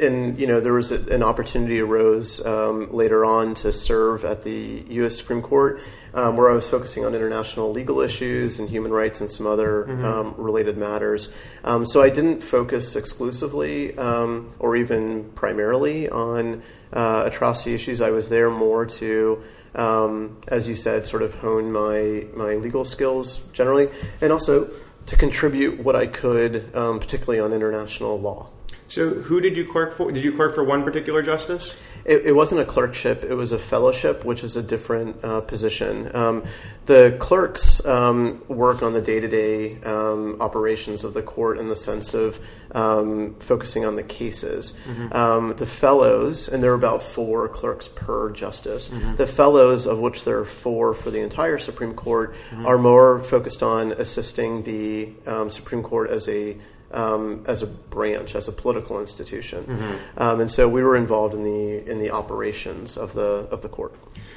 and 0.00 0.38
you 0.38 0.46
know, 0.46 0.60
there 0.60 0.72
was 0.72 0.92
a, 0.92 1.14
an 1.14 1.22
opportunity 1.22 1.80
arose 1.80 2.44
um, 2.44 2.92
later 2.92 3.24
on 3.24 3.54
to 3.56 3.72
serve 3.72 4.24
at 4.24 4.42
the 4.42 4.84
U.S. 4.88 5.16
Supreme 5.16 5.42
Court 5.42 5.80
um, 6.14 6.36
where 6.36 6.50
I 6.50 6.54
was 6.54 6.68
focusing 6.68 7.04
on 7.04 7.14
international 7.14 7.70
legal 7.70 8.00
issues 8.00 8.58
and 8.58 8.68
human 8.68 8.92
rights 8.92 9.20
and 9.20 9.30
some 9.30 9.46
other 9.46 9.84
mm-hmm. 9.84 10.04
um, 10.04 10.34
related 10.36 10.76
matters. 10.76 11.32
Um, 11.64 11.86
so 11.86 12.02
I 12.02 12.10
didn't 12.10 12.42
focus 12.42 12.96
exclusively 12.96 13.96
um, 13.96 14.52
or 14.58 14.76
even 14.76 15.30
primarily 15.30 16.08
on 16.08 16.62
uh, 16.92 17.24
atrocity 17.26 17.74
issues. 17.74 18.02
I 18.02 18.10
was 18.10 18.28
there 18.28 18.50
more 18.50 18.84
to, 18.84 19.42
um, 19.74 20.38
as 20.48 20.68
you 20.68 20.74
said, 20.74 21.06
sort 21.06 21.22
of 21.22 21.36
hone 21.36 21.72
my 21.72 22.26
my 22.34 22.56
legal 22.56 22.84
skills 22.84 23.38
generally, 23.52 23.88
and 24.20 24.32
also 24.32 24.70
to 25.06 25.16
contribute 25.16 25.80
what 25.80 25.96
I 25.96 26.06
could, 26.06 26.74
um, 26.76 27.00
particularly 27.00 27.40
on 27.40 27.52
international 27.52 28.20
law. 28.20 28.51
So, 28.92 29.08
who 29.08 29.40
did 29.40 29.56
you 29.56 29.64
clerk 29.64 29.94
for? 29.94 30.12
Did 30.12 30.22
you 30.22 30.32
clerk 30.32 30.54
for 30.54 30.62
one 30.62 30.84
particular 30.84 31.22
justice? 31.22 31.74
It, 32.04 32.26
it, 32.26 32.32
wasn't 32.32 32.60
a 32.60 32.66
clerkship; 32.66 33.24
it 33.24 33.34
was 33.34 33.50
a 33.50 33.58
fellowship, 33.58 34.22
which 34.22 34.44
is 34.44 34.54
a 34.54 34.62
different 34.62 35.24
uh, 35.24 35.40
position. 35.40 36.14
Um, 36.14 36.44
the 36.84 37.16
clerks 37.18 37.82
um, 37.86 38.44
work 38.48 38.82
on 38.82 38.92
the 38.92 39.00
day-to-day 39.00 39.80
um, 39.84 40.36
operations 40.42 41.04
of 41.04 41.14
the 41.14 41.22
court 41.22 41.58
in 41.58 41.68
the 41.68 41.76
sense 41.76 42.12
of 42.12 42.38
um, 42.72 43.34
focusing 43.36 43.86
on 43.86 43.96
the 43.96 44.02
cases. 44.02 44.74
Mm-hmm. 44.84 45.12
Um, 45.14 45.52
the 45.52 45.64
fellows, 45.64 46.48
and 46.48 46.62
there 46.62 46.72
are 46.72 46.74
about 46.74 47.02
four 47.02 47.48
clerks 47.48 47.88
per 47.88 48.30
justice. 48.32 48.90
Mm-hmm. 48.90 49.14
The 49.14 49.26
fellows, 49.26 49.86
of 49.86 50.00
which 50.00 50.24
there 50.24 50.38
are 50.38 50.44
four 50.44 50.92
for 50.92 51.10
the 51.10 51.20
entire 51.20 51.56
Supreme 51.56 51.94
Court, 51.94 52.34
mm-hmm. 52.34 52.66
are 52.66 52.76
more 52.76 53.22
focused 53.22 53.62
on 53.62 53.92
assisting 53.92 54.64
the 54.64 55.14
um, 55.26 55.48
Supreme 55.48 55.82
Court 55.82 56.10
as 56.10 56.28
a 56.28 56.58
um, 56.92 57.44
as 57.46 57.62
a 57.62 57.66
branch, 57.66 58.34
as 58.34 58.48
a 58.48 58.52
political 58.52 59.00
institution, 59.00 59.64
mm-hmm. 59.64 60.22
um, 60.22 60.40
and 60.40 60.50
so 60.50 60.68
we 60.68 60.82
were 60.82 60.96
involved 60.96 61.34
in 61.34 61.42
the 61.42 61.90
in 61.90 61.98
the 61.98 62.10
operations 62.10 62.96
of 62.96 63.12
the 63.12 63.48
of 63.50 63.62
the 63.62 63.68
court. 63.68 63.94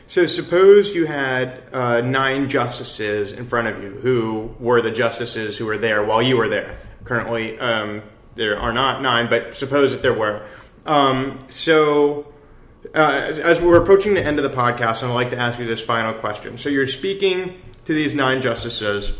So 0.07 0.25
suppose 0.25 0.93
you 0.93 1.05
had 1.05 1.63
uh, 1.73 2.01
nine 2.01 2.47
justices 2.47 3.31
in 3.31 3.47
front 3.47 3.67
of 3.67 3.81
you 3.81 3.89
who 3.89 4.55
were 4.59 4.81
the 4.81 4.91
justices 4.91 5.57
who 5.57 5.65
were 5.65 5.77
there 5.79 6.03
while 6.03 6.21
you 6.21 6.37
were 6.37 6.47
there. 6.47 6.77
Currently, 7.05 7.57
um, 7.59 8.03
there 8.35 8.59
are 8.59 8.71
not 8.73 9.01
nine, 9.01 9.29
but 9.29 9.55
suppose 9.55 9.91
that 9.91 10.01
there 10.01 10.13
were. 10.13 10.45
Um, 10.85 11.39
so. 11.49 12.31
Uh, 12.93 13.25
as, 13.27 13.39
as 13.39 13.59
we're 13.59 13.81
approaching 13.81 14.13
the 14.13 14.23
end 14.23 14.37
of 14.37 14.43
the 14.43 14.55
podcast, 14.55 15.01
and 15.01 15.11
I'd 15.11 15.15
like 15.15 15.31
to 15.31 15.39
ask 15.39 15.57
you 15.59 15.65
this 15.65 15.81
final 15.81 16.13
question. 16.13 16.59
So, 16.59 16.69
you're 16.69 16.85
speaking 16.85 17.59
to 17.85 17.93
these 17.93 18.13
nine 18.13 18.41
justices, 18.41 19.11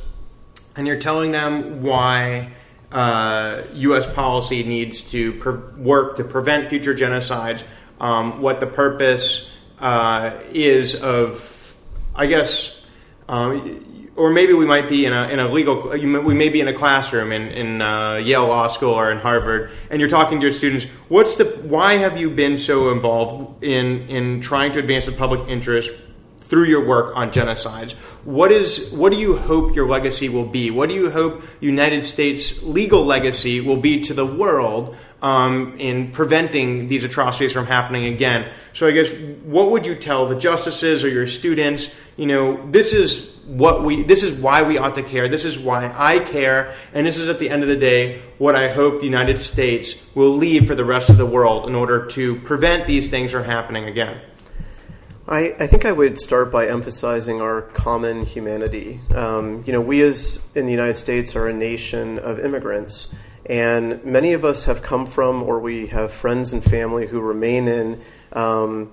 and 0.75 0.85
you're 0.85 0.99
telling 0.99 1.31
them 1.31 1.81
why 1.81 2.53
uh, 2.91 3.61
U.S. 3.73 4.05
policy 4.05 4.63
needs 4.63 5.01
to 5.11 5.33
per- 5.33 5.73
work 5.77 6.17
to 6.17 6.23
prevent 6.23 6.69
future 6.69 6.93
genocides, 6.93 7.63
um, 7.99 8.41
what 8.41 8.59
the 8.59 8.67
purpose 8.67 9.49
uh, 9.79 10.39
is 10.51 10.95
of, 10.95 11.75
I 12.15 12.27
guess, 12.27 12.81
um, 13.27 14.11
or 14.15 14.29
maybe 14.29 14.53
we 14.53 14.65
might 14.65 14.87
be 14.87 15.05
in 15.05 15.13
a, 15.13 15.27
in 15.27 15.39
a 15.39 15.51
legal, 15.51 15.89
we 15.89 16.33
may 16.33 16.47
be 16.47 16.61
in 16.61 16.67
a 16.69 16.73
classroom 16.73 17.31
in, 17.31 17.49
in 17.49 17.81
uh, 17.81 18.15
Yale 18.15 18.47
Law 18.47 18.69
School 18.69 18.93
or 18.93 19.11
in 19.11 19.17
Harvard, 19.17 19.71
and 19.89 19.99
you're 19.99 20.09
talking 20.09 20.39
to 20.39 20.43
your 20.45 20.53
students. 20.53 20.85
What's 21.09 21.35
the, 21.35 21.45
why 21.45 21.97
have 21.97 22.17
you 22.17 22.29
been 22.29 22.57
so 22.57 22.91
involved 22.91 23.63
in, 23.63 24.07
in 24.07 24.39
trying 24.39 24.71
to 24.73 24.79
advance 24.79 25.05
the 25.05 25.11
public 25.11 25.49
interest 25.49 25.91
through 26.47 26.65
your 26.65 26.85
work 26.85 27.15
on 27.15 27.31
genocides. 27.31 27.93
What 28.23 28.51
is 28.51 28.91
what 28.91 29.11
do 29.11 29.17
you 29.17 29.35
hope 29.35 29.75
your 29.75 29.87
legacy 29.87 30.29
will 30.29 30.45
be? 30.45 30.71
What 30.71 30.89
do 30.89 30.95
you 30.95 31.09
hope 31.09 31.43
United 31.59 32.03
States 32.03 32.61
legal 32.63 33.03
legacy 33.05 33.61
will 33.61 33.77
be 33.77 34.01
to 34.01 34.13
the 34.13 34.25
world 34.25 34.95
um, 35.21 35.75
in 35.79 36.11
preventing 36.11 36.87
these 36.87 37.03
atrocities 37.03 37.51
from 37.51 37.65
happening 37.65 38.05
again? 38.05 38.51
So 38.73 38.87
I 38.87 38.91
guess 38.91 39.11
what 39.43 39.71
would 39.71 39.85
you 39.85 39.95
tell 39.95 40.27
the 40.27 40.35
justices 40.35 41.03
or 41.03 41.09
your 41.09 41.27
students? 41.27 41.89
You 42.15 42.27
know, 42.27 42.71
this 42.71 42.93
is 42.93 43.31
what 43.45 43.83
we 43.83 44.03
this 44.03 44.21
is 44.21 44.39
why 44.39 44.61
we 44.61 44.77
ought 44.77 44.95
to 44.95 45.03
care. 45.03 45.27
This 45.27 45.45
is 45.45 45.57
why 45.57 45.91
I 45.95 46.19
care, 46.19 46.75
and 46.93 47.07
this 47.07 47.17
is 47.17 47.27
at 47.27 47.39
the 47.39 47.49
end 47.49 47.63
of 47.63 47.69
the 47.69 47.75
day 47.75 48.21
what 48.37 48.55
I 48.55 48.71
hope 48.71 48.99
the 48.99 49.05
United 49.05 49.39
States 49.39 49.95
will 50.13 50.35
leave 50.35 50.67
for 50.67 50.75
the 50.75 50.85
rest 50.85 51.09
of 51.09 51.17
the 51.17 51.25
world 51.25 51.67
in 51.67 51.75
order 51.75 52.05
to 52.07 52.35
prevent 52.41 52.85
these 52.85 53.09
things 53.09 53.31
from 53.31 53.45
happening 53.45 53.85
again. 53.85 54.19
I, 55.27 55.55
I, 55.59 55.67
think 55.67 55.85
I 55.85 55.91
would 55.91 56.19
start 56.19 56.51
by 56.51 56.67
emphasizing 56.67 57.41
our 57.41 57.63
common 57.63 58.27
humanity. 58.27 59.01
Um, 59.13 59.63
you 59.65 59.73
know, 59.73 59.81
we 59.81 60.01
as 60.01 60.47
in 60.53 60.65
the 60.65 60.71
United 60.71 60.97
States 60.97 61.35
are 61.35 61.47
a 61.47 61.53
nation 61.53 62.19
of 62.19 62.39
immigrants, 62.39 63.13
and 63.47 64.03
many 64.05 64.33
of 64.33 64.45
us 64.45 64.65
have 64.65 64.83
come 64.83 65.07
from 65.07 65.41
or 65.41 65.59
we 65.59 65.87
have 65.87 66.11
friends 66.11 66.53
and 66.53 66.63
family 66.63 67.07
who 67.07 67.19
remain 67.19 67.67
in 67.67 68.01
um, 68.33 68.91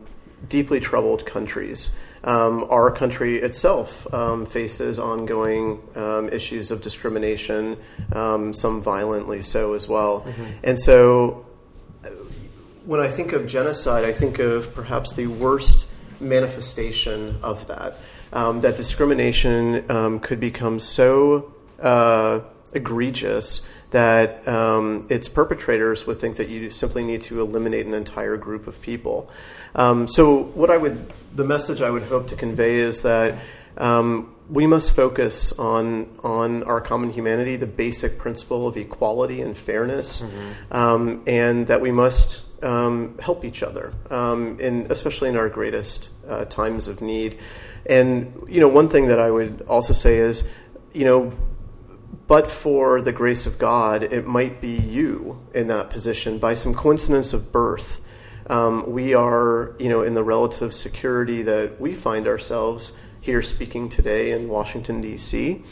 deeply 0.48 0.80
troubled 0.80 1.26
countries. 1.26 1.90
Um, 2.24 2.66
our 2.70 2.90
country 2.90 3.38
itself 3.38 4.12
um, 4.14 4.46
faces 4.46 4.98
ongoing 4.98 5.82
um, 5.96 6.30
issues 6.30 6.70
of 6.70 6.80
discrimination, 6.80 7.76
um, 8.12 8.54
some 8.54 8.80
violently 8.80 9.42
so 9.42 9.74
as 9.74 9.86
well. 9.86 10.22
Mm-hmm. 10.22 10.44
And 10.64 10.78
so, 10.78 11.44
when 12.86 13.00
I 13.00 13.08
think 13.08 13.32
of 13.32 13.46
genocide, 13.46 14.04
I 14.04 14.12
think 14.12 14.38
of 14.38 14.74
perhaps 14.74 15.12
the 15.12 15.26
worst 15.26 15.88
manifestation 16.22 17.38
of 17.42 17.66
that. 17.68 17.96
Um, 18.32 18.62
that 18.62 18.76
discrimination 18.76 19.90
um, 19.90 20.18
could 20.18 20.40
become 20.40 20.80
so 20.80 21.52
uh, 21.80 22.40
egregious 22.72 23.66
that 23.90 24.46
um, 24.48 25.06
its 25.10 25.28
perpetrators 25.28 26.06
would 26.06 26.18
think 26.18 26.36
that 26.36 26.48
you 26.48 26.70
simply 26.70 27.04
need 27.04 27.20
to 27.22 27.40
eliminate 27.40 27.86
an 27.86 27.92
entire 27.92 28.38
group 28.38 28.66
of 28.66 28.80
people. 28.80 29.30
Um, 29.74 30.08
so, 30.08 30.44
what 30.44 30.70
I 30.70 30.78
would, 30.78 31.12
the 31.34 31.44
message 31.44 31.82
I 31.82 31.90
would 31.90 32.04
hope 32.04 32.28
to 32.28 32.36
convey 32.36 32.76
is 32.76 33.02
that 33.02 33.38
um, 33.76 34.34
we 34.48 34.66
must 34.66 34.94
focus 34.94 35.52
on 35.58 36.08
on 36.22 36.62
our 36.64 36.80
common 36.80 37.10
humanity, 37.10 37.56
the 37.56 37.66
basic 37.66 38.18
principle 38.18 38.66
of 38.66 38.76
equality 38.76 39.40
and 39.40 39.56
fairness, 39.56 40.22
mm-hmm. 40.22 40.74
um, 40.74 41.22
and 41.26 41.66
that 41.66 41.80
we 41.80 41.90
must 41.90 42.44
um, 42.62 43.18
help 43.18 43.44
each 43.44 43.62
other, 43.62 43.94
um, 44.10 44.58
in, 44.60 44.86
especially 44.90 45.28
in 45.28 45.36
our 45.36 45.48
greatest 45.48 46.10
uh, 46.28 46.44
times 46.44 46.88
of 46.88 47.00
need. 47.00 47.38
And 47.86 48.44
you 48.48 48.60
know, 48.60 48.68
one 48.68 48.88
thing 48.88 49.08
that 49.08 49.18
I 49.18 49.30
would 49.30 49.62
also 49.62 49.92
say 49.92 50.18
is, 50.18 50.48
you 50.92 51.04
know, 51.04 51.32
but 52.26 52.50
for 52.50 53.02
the 53.02 53.12
grace 53.12 53.46
of 53.46 53.58
God, 53.58 54.04
it 54.04 54.26
might 54.26 54.60
be 54.60 54.76
you 54.76 55.44
in 55.54 55.66
that 55.68 55.90
position 55.90 56.38
by 56.38 56.54
some 56.54 56.74
coincidence 56.74 57.32
of 57.32 57.52
birth. 57.52 58.00
Um, 58.48 58.90
we 58.90 59.14
are, 59.14 59.74
you 59.78 59.88
know, 59.88 60.02
in 60.02 60.14
the 60.14 60.24
relative 60.24 60.74
security 60.74 61.42
that 61.42 61.80
we 61.80 61.94
find 61.94 62.26
ourselves 62.26 62.92
here 63.20 63.42
speaking 63.42 63.88
today 63.88 64.32
in 64.32 64.48
Washington 64.48 65.00
D.C., 65.00 65.62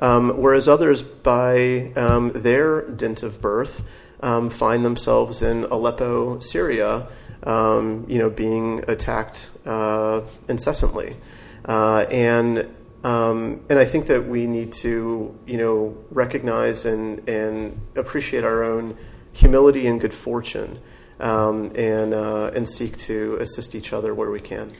um, 0.00 0.30
whereas 0.30 0.68
others, 0.68 1.02
by 1.02 1.92
um, 1.96 2.30
their 2.32 2.88
dint 2.90 3.22
of 3.22 3.40
birth, 3.40 3.82
um, 4.20 4.50
find 4.50 4.84
themselves 4.84 5.42
in 5.42 5.64
Aleppo, 5.64 6.40
Syria, 6.40 7.08
um, 7.44 8.04
you 8.08 8.18
know, 8.18 8.30
being 8.30 8.84
attacked 8.88 9.50
uh, 9.64 10.22
incessantly, 10.48 11.16
uh, 11.64 12.06
and 12.10 12.68
um, 13.04 13.64
and 13.70 13.78
I 13.78 13.84
think 13.84 14.06
that 14.06 14.26
we 14.26 14.46
need 14.46 14.72
to, 14.74 15.38
you 15.46 15.56
know, 15.56 15.96
recognize 16.10 16.84
and 16.84 17.26
and 17.28 17.80
appreciate 17.96 18.44
our 18.44 18.64
own 18.64 18.96
humility 19.32 19.86
and 19.86 20.00
good 20.00 20.14
fortune, 20.14 20.80
um, 21.20 21.70
and 21.76 22.12
uh, 22.12 22.50
and 22.54 22.68
seek 22.68 22.96
to 22.98 23.36
assist 23.36 23.74
each 23.74 23.92
other 23.92 24.14
where 24.14 24.30
we 24.30 24.40
can. 24.40 24.72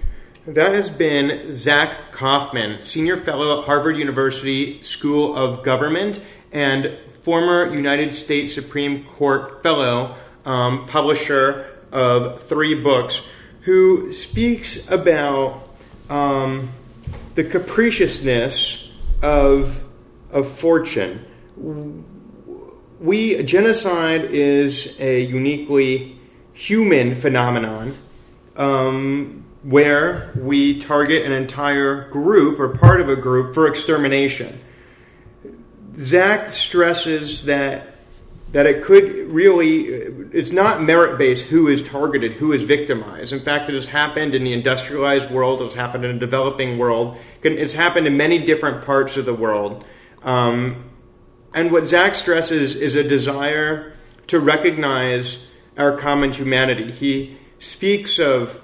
That 0.47 0.73
has 0.73 0.89
been 0.89 1.53
Zach 1.55 2.11
Kaufman, 2.11 2.83
senior 2.83 3.19
fellow 3.19 3.61
at 3.61 3.67
Harvard 3.67 3.99
University 3.99 4.83
School 4.83 5.37
of 5.37 5.63
Government 5.63 6.21
and 6.53 6.97
former 7.23 7.75
United 7.75 8.15
States 8.15 8.55
Supreme 8.55 9.05
Court 9.05 9.63
fellow, 9.63 10.17
um, 10.45 10.87
publisher 10.87 11.67
of 11.93 12.43
three 12.43 12.75
books, 12.75 13.21
who 13.63 14.13
speaks 14.13 14.89
about 14.91 15.69
um, 16.09 16.71
the 17.35 17.45
capriciousness 17.45 18.91
of, 19.23 19.81
of 20.33 20.49
fortune. 20.49 21.25
We 23.01 23.43
genocide 23.43 24.25
is 24.25 24.97
a 24.99 25.21
uniquely 25.21 26.19
human 26.53 27.15
phenomenon 27.15 27.97
um, 28.57 29.45
where 29.63 30.33
we 30.37 30.81
target 30.81 31.25
an 31.25 31.33
entire 31.33 32.09
group 32.11 32.59
or 32.59 32.69
part 32.69 33.01
of 33.01 33.09
a 33.09 33.17
group 33.17 33.55
for 33.55 33.67
extermination. 33.67 34.61
Zach 35.99 36.51
stresses 36.51 37.45
that 37.45 37.95
that 38.53 38.65
it 38.65 38.83
could 38.83 39.31
really 39.31 39.81
it's 40.33 40.53
not 40.53 40.83
merit 40.83 41.19
based 41.19 41.47
who 41.47 41.69
is 41.69 41.83
targeted 41.83 42.33
who 42.33 42.53
is 42.53 42.65
victimized. 42.65 43.33
In 43.33 43.41
fact 43.41 43.69
it 43.69 43.75
has 43.75 43.87
happened 43.87 44.35
in 44.35 44.45
the 44.45 44.53
industrialized 44.53 45.31
world 45.31 45.61
it's 45.61 45.75
happened 45.75 46.05
in 46.05 46.15
the 46.15 46.21
developing 46.21 46.79
world 46.79 47.19
it's 47.43 47.75
happened 47.75 48.07
in 48.07 48.17
many 48.17 48.39
different 48.39 48.85
parts 48.85 49.17
of 49.17 49.27
the 49.27 49.35
world. 49.35 49.85
Um, 50.23 50.85
and 51.53 51.73
what 51.73 51.87
zach 51.87 52.15
stresses 52.15 52.75
is 52.75 52.95
a 52.95 53.03
desire 53.03 53.93
to 54.29 54.41
recognize 54.41 55.49
our 55.77 55.97
common 55.97 56.33
humanity. 56.33 56.91
He 56.91 57.39
speaks 57.59 58.19
of 58.19 58.61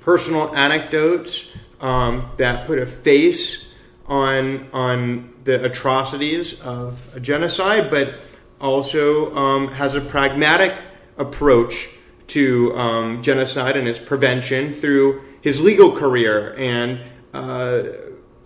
personal 0.00 0.54
anecdotes 0.54 1.48
um, 1.80 2.30
that 2.36 2.66
put 2.66 2.78
a 2.78 2.86
face 2.86 3.73
on 4.06 4.68
on 4.72 5.32
the 5.44 5.64
atrocities 5.64 6.60
of 6.60 7.00
genocide 7.22 7.90
but 7.90 8.14
also 8.60 9.34
um, 9.36 9.68
has 9.68 9.94
a 9.94 10.00
pragmatic 10.00 10.74
approach 11.18 11.88
to 12.28 12.74
um, 12.76 13.22
genocide 13.22 13.76
and 13.76 13.86
its 13.86 13.98
prevention 13.98 14.74
through 14.74 15.22
his 15.40 15.60
legal 15.60 15.92
career. 15.92 16.54
And 16.56 17.00
uh, 17.32 17.82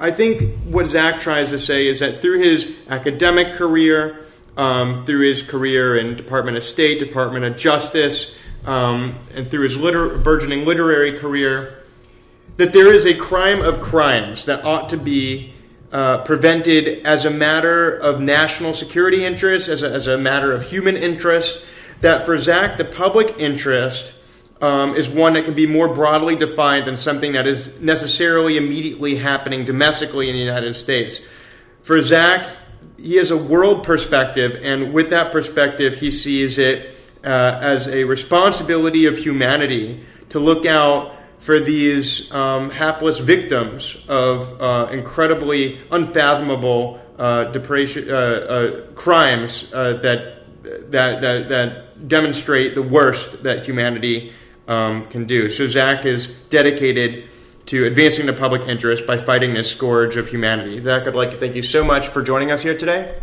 I 0.00 0.10
think 0.10 0.58
what 0.64 0.86
Zach 0.88 1.20
tries 1.20 1.50
to 1.50 1.58
say 1.58 1.86
is 1.86 2.00
that 2.00 2.20
through 2.20 2.40
his 2.40 2.70
academic 2.88 3.54
career, 3.54 4.24
um, 4.56 5.04
through 5.04 5.28
his 5.28 5.42
career 5.42 5.96
in 5.96 6.16
Department 6.16 6.56
of 6.56 6.64
State, 6.64 6.98
Department 6.98 7.44
of 7.44 7.56
Justice, 7.56 8.34
um, 8.64 9.18
and 9.34 9.46
through 9.46 9.62
his 9.62 9.76
liter- 9.76 10.18
burgeoning 10.18 10.66
literary 10.66 11.18
career, 11.18 11.77
that 12.58 12.72
there 12.72 12.92
is 12.92 13.06
a 13.06 13.14
crime 13.14 13.62
of 13.62 13.80
crimes 13.80 14.44
that 14.44 14.64
ought 14.64 14.88
to 14.90 14.96
be 14.96 15.54
uh, 15.92 16.18
prevented 16.24 17.06
as 17.06 17.24
a 17.24 17.30
matter 17.30 17.96
of 17.96 18.20
national 18.20 18.74
security 18.74 19.24
interest, 19.24 19.68
as 19.68 19.82
a, 19.82 19.90
as 19.90 20.08
a 20.08 20.18
matter 20.18 20.52
of 20.52 20.64
human 20.64 20.96
interest. 20.96 21.64
That 22.00 22.26
for 22.26 22.36
Zach, 22.36 22.76
the 22.76 22.84
public 22.84 23.36
interest 23.38 24.12
um, 24.60 24.96
is 24.96 25.08
one 25.08 25.34
that 25.34 25.44
can 25.44 25.54
be 25.54 25.68
more 25.68 25.94
broadly 25.94 26.34
defined 26.34 26.86
than 26.86 26.96
something 26.96 27.32
that 27.32 27.46
is 27.46 27.80
necessarily 27.80 28.56
immediately 28.56 29.14
happening 29.16 29.64
domestically 29.64 30.28
in 30.28 30.34
the 30.34 30.42
United 30.42 30.74
States. 30.74 31.20
For 31.82 32.00
Zach, 32.00 32.48
he 32.96 33.16
has 33.16 33.30
a 33.30 33.36
world 33.36 33.84
perspective, 33.84 34.58
and 34.62 34.92
with 34.92 35.10
that 35.10 35.30
perspective, 35.30 35.94
he 35.94 36.10
sees 36.10 36.58
it 36.58 36.94
uh, 37.22 37.60
as 37.62 37.86
a 37.86 38.02
responsibility 38.02 39.06
of 39.06 39.16
humanity 39.16 40.04
to 40.30 40.40
look 40.40 40.66
out 40.66 41.17
for 41.38 41.60
these 41.60 42.30
um, 42.32 42.70
hapless 42.70 43.18
victims 43.18 43.96
of 44.08 44.60
uh, 44.60 44.88
incredibly 44.92 45.80
unfathomable 45.90 47.00
uh, 47.18 47.44
depression, 47.44 48.10
uh, 48.10 48.14
uh 48.14 48.80
crimes 48.94 49.72
uh, 49.72 49.94
that, 49.94 50.44
that, 50.90 51.20
that, 51.20 51.48
that, 51.48 52.08
demonstrate 52.08 52.76
the 52.76 52.82
worst 52.82 53.42
that 53.42 53.66
humanity 53.66 54.32
um, 54.68 55.04
can 55.08 55.26
do. 55.26 55.50
So 55.50 55.66
Zach 55.66 56.04
is 56.04 56.28
dedicated 56.48 57.28
to 57.66 57.86
advancing 57.86 58.26
the 58.26 58.32
public 58.32 58.62
interest 58.68 59.04
by 59.04 59.18
fighting 59.18 59.54
this 59.54 59.68
scourge 59.68 60.16
of 60.16 60.28
humanity. 60.28 60.80
Zach, 60.80 61.08
I'd 61.08 61.16
like 61.16 61.32
to 61.32 61.38
thank 61.38 61.56
you 61.56 61.62
so 61.62 61.82
much 61.82 62.08
for 62.08 62.22
joining 62.22 62.52
us 62.52 62.62
here 62.62 62.76
today. 62.76 63.18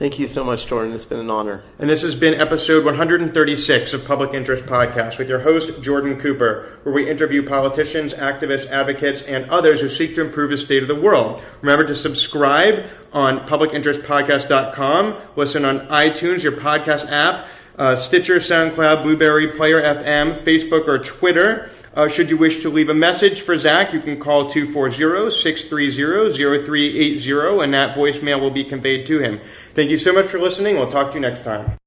Thank 0.00 0.18
you 0.18 0.28
so 0.28 0.42
much, 0.42 0.64
Jordan. 0.64 0.94
It's 0.94 1.04
been 1.04 1.20
an 1.20 1.28
honor. 1.28 1.62
And 1.78 1.90
this 1.90 2.00
has 2.00 2.14
been 2.14 2.32
episode 2.32 2.86
136 2.86 3.92
of 3.92 4.02
Public 4.06 4.32
Interest 4.32 4.64
Podcast 4.64 5.18
with 5.18 5.28
your 5.28 5.40
host, 5.40 5.82
Jordan 5.82 6.18
Cooper, 6.18 6.78
where 6.84 6.94
we 6.94 7.06
interview 7.06 7.46
politicians, 7.46 8.14
activists, 8.14 8.66
advocates, 8.68 9.20
and 9.20 9.44
others 9.50 9.82
who 9.82 9.90
seek 9.90 10.14
to 10.14 10.22
improve 10.22 10.48
the 10.48 10.56
state 10.56 10.80
of 10.80 10.88
the 10.88 10.98
world. 10.98 11.42
Remember 11.60 11.84
to 11.84 11.94
subscribe 11.94 12.86
on 13.12 13.46
publicinterestpodcast.com, 13.46 15.16
listen 15.36 15.66
on 15.66 15.80
iTunes, 15.88 16.42
your 16.42 16.52
podcast 16.52 17.06
app, 17.12 17.46
uh, 17.76 17.94
Stitcher, 17.94 18.36
SoundCloud, 18.36 19.02
Blubrry, 19.02 19.48
Player 19.48 19.82
FM, 19.82 20.42
Facebook, 20.44 20.88
or 20.88 20.98
Twitter. 21.00 21.68
Uh, 21.92 22.06
should 22.06 22.30
you 22.30 22.36
wish 22.36 22.60
to 22.60 22.68
leave 22.68 22.88
a 22.88 22.94
message 22.94 23.40
for 23.40 23.58
Zach, 23.58 23.92
you 23.92 24.00
can 24.00 24.18
call 24.18 24.48
240 24.48 25.30
630 25.30 26.32
0380, 26.32 27.64
and 27.64 27.74
that 27.74 27.96
voicemail 27.96 28.40
will 28.40 28.52
be 28.52 28.62
conveyed 28.62 29.06
to 29.06 29.18
him. 29.18 29.40
Thank 29.74 29.90
you 29.90 29.98
so 29.98 30.12
much 30.12 30.26
for 30.26 30.38
listening. 30.38 30.76
We'll 30.76 30.86
talk 30.86 31.10
to 31.10 31.14
you 31.16 31.20
next 31.20 31.42
time. 31.42 31.79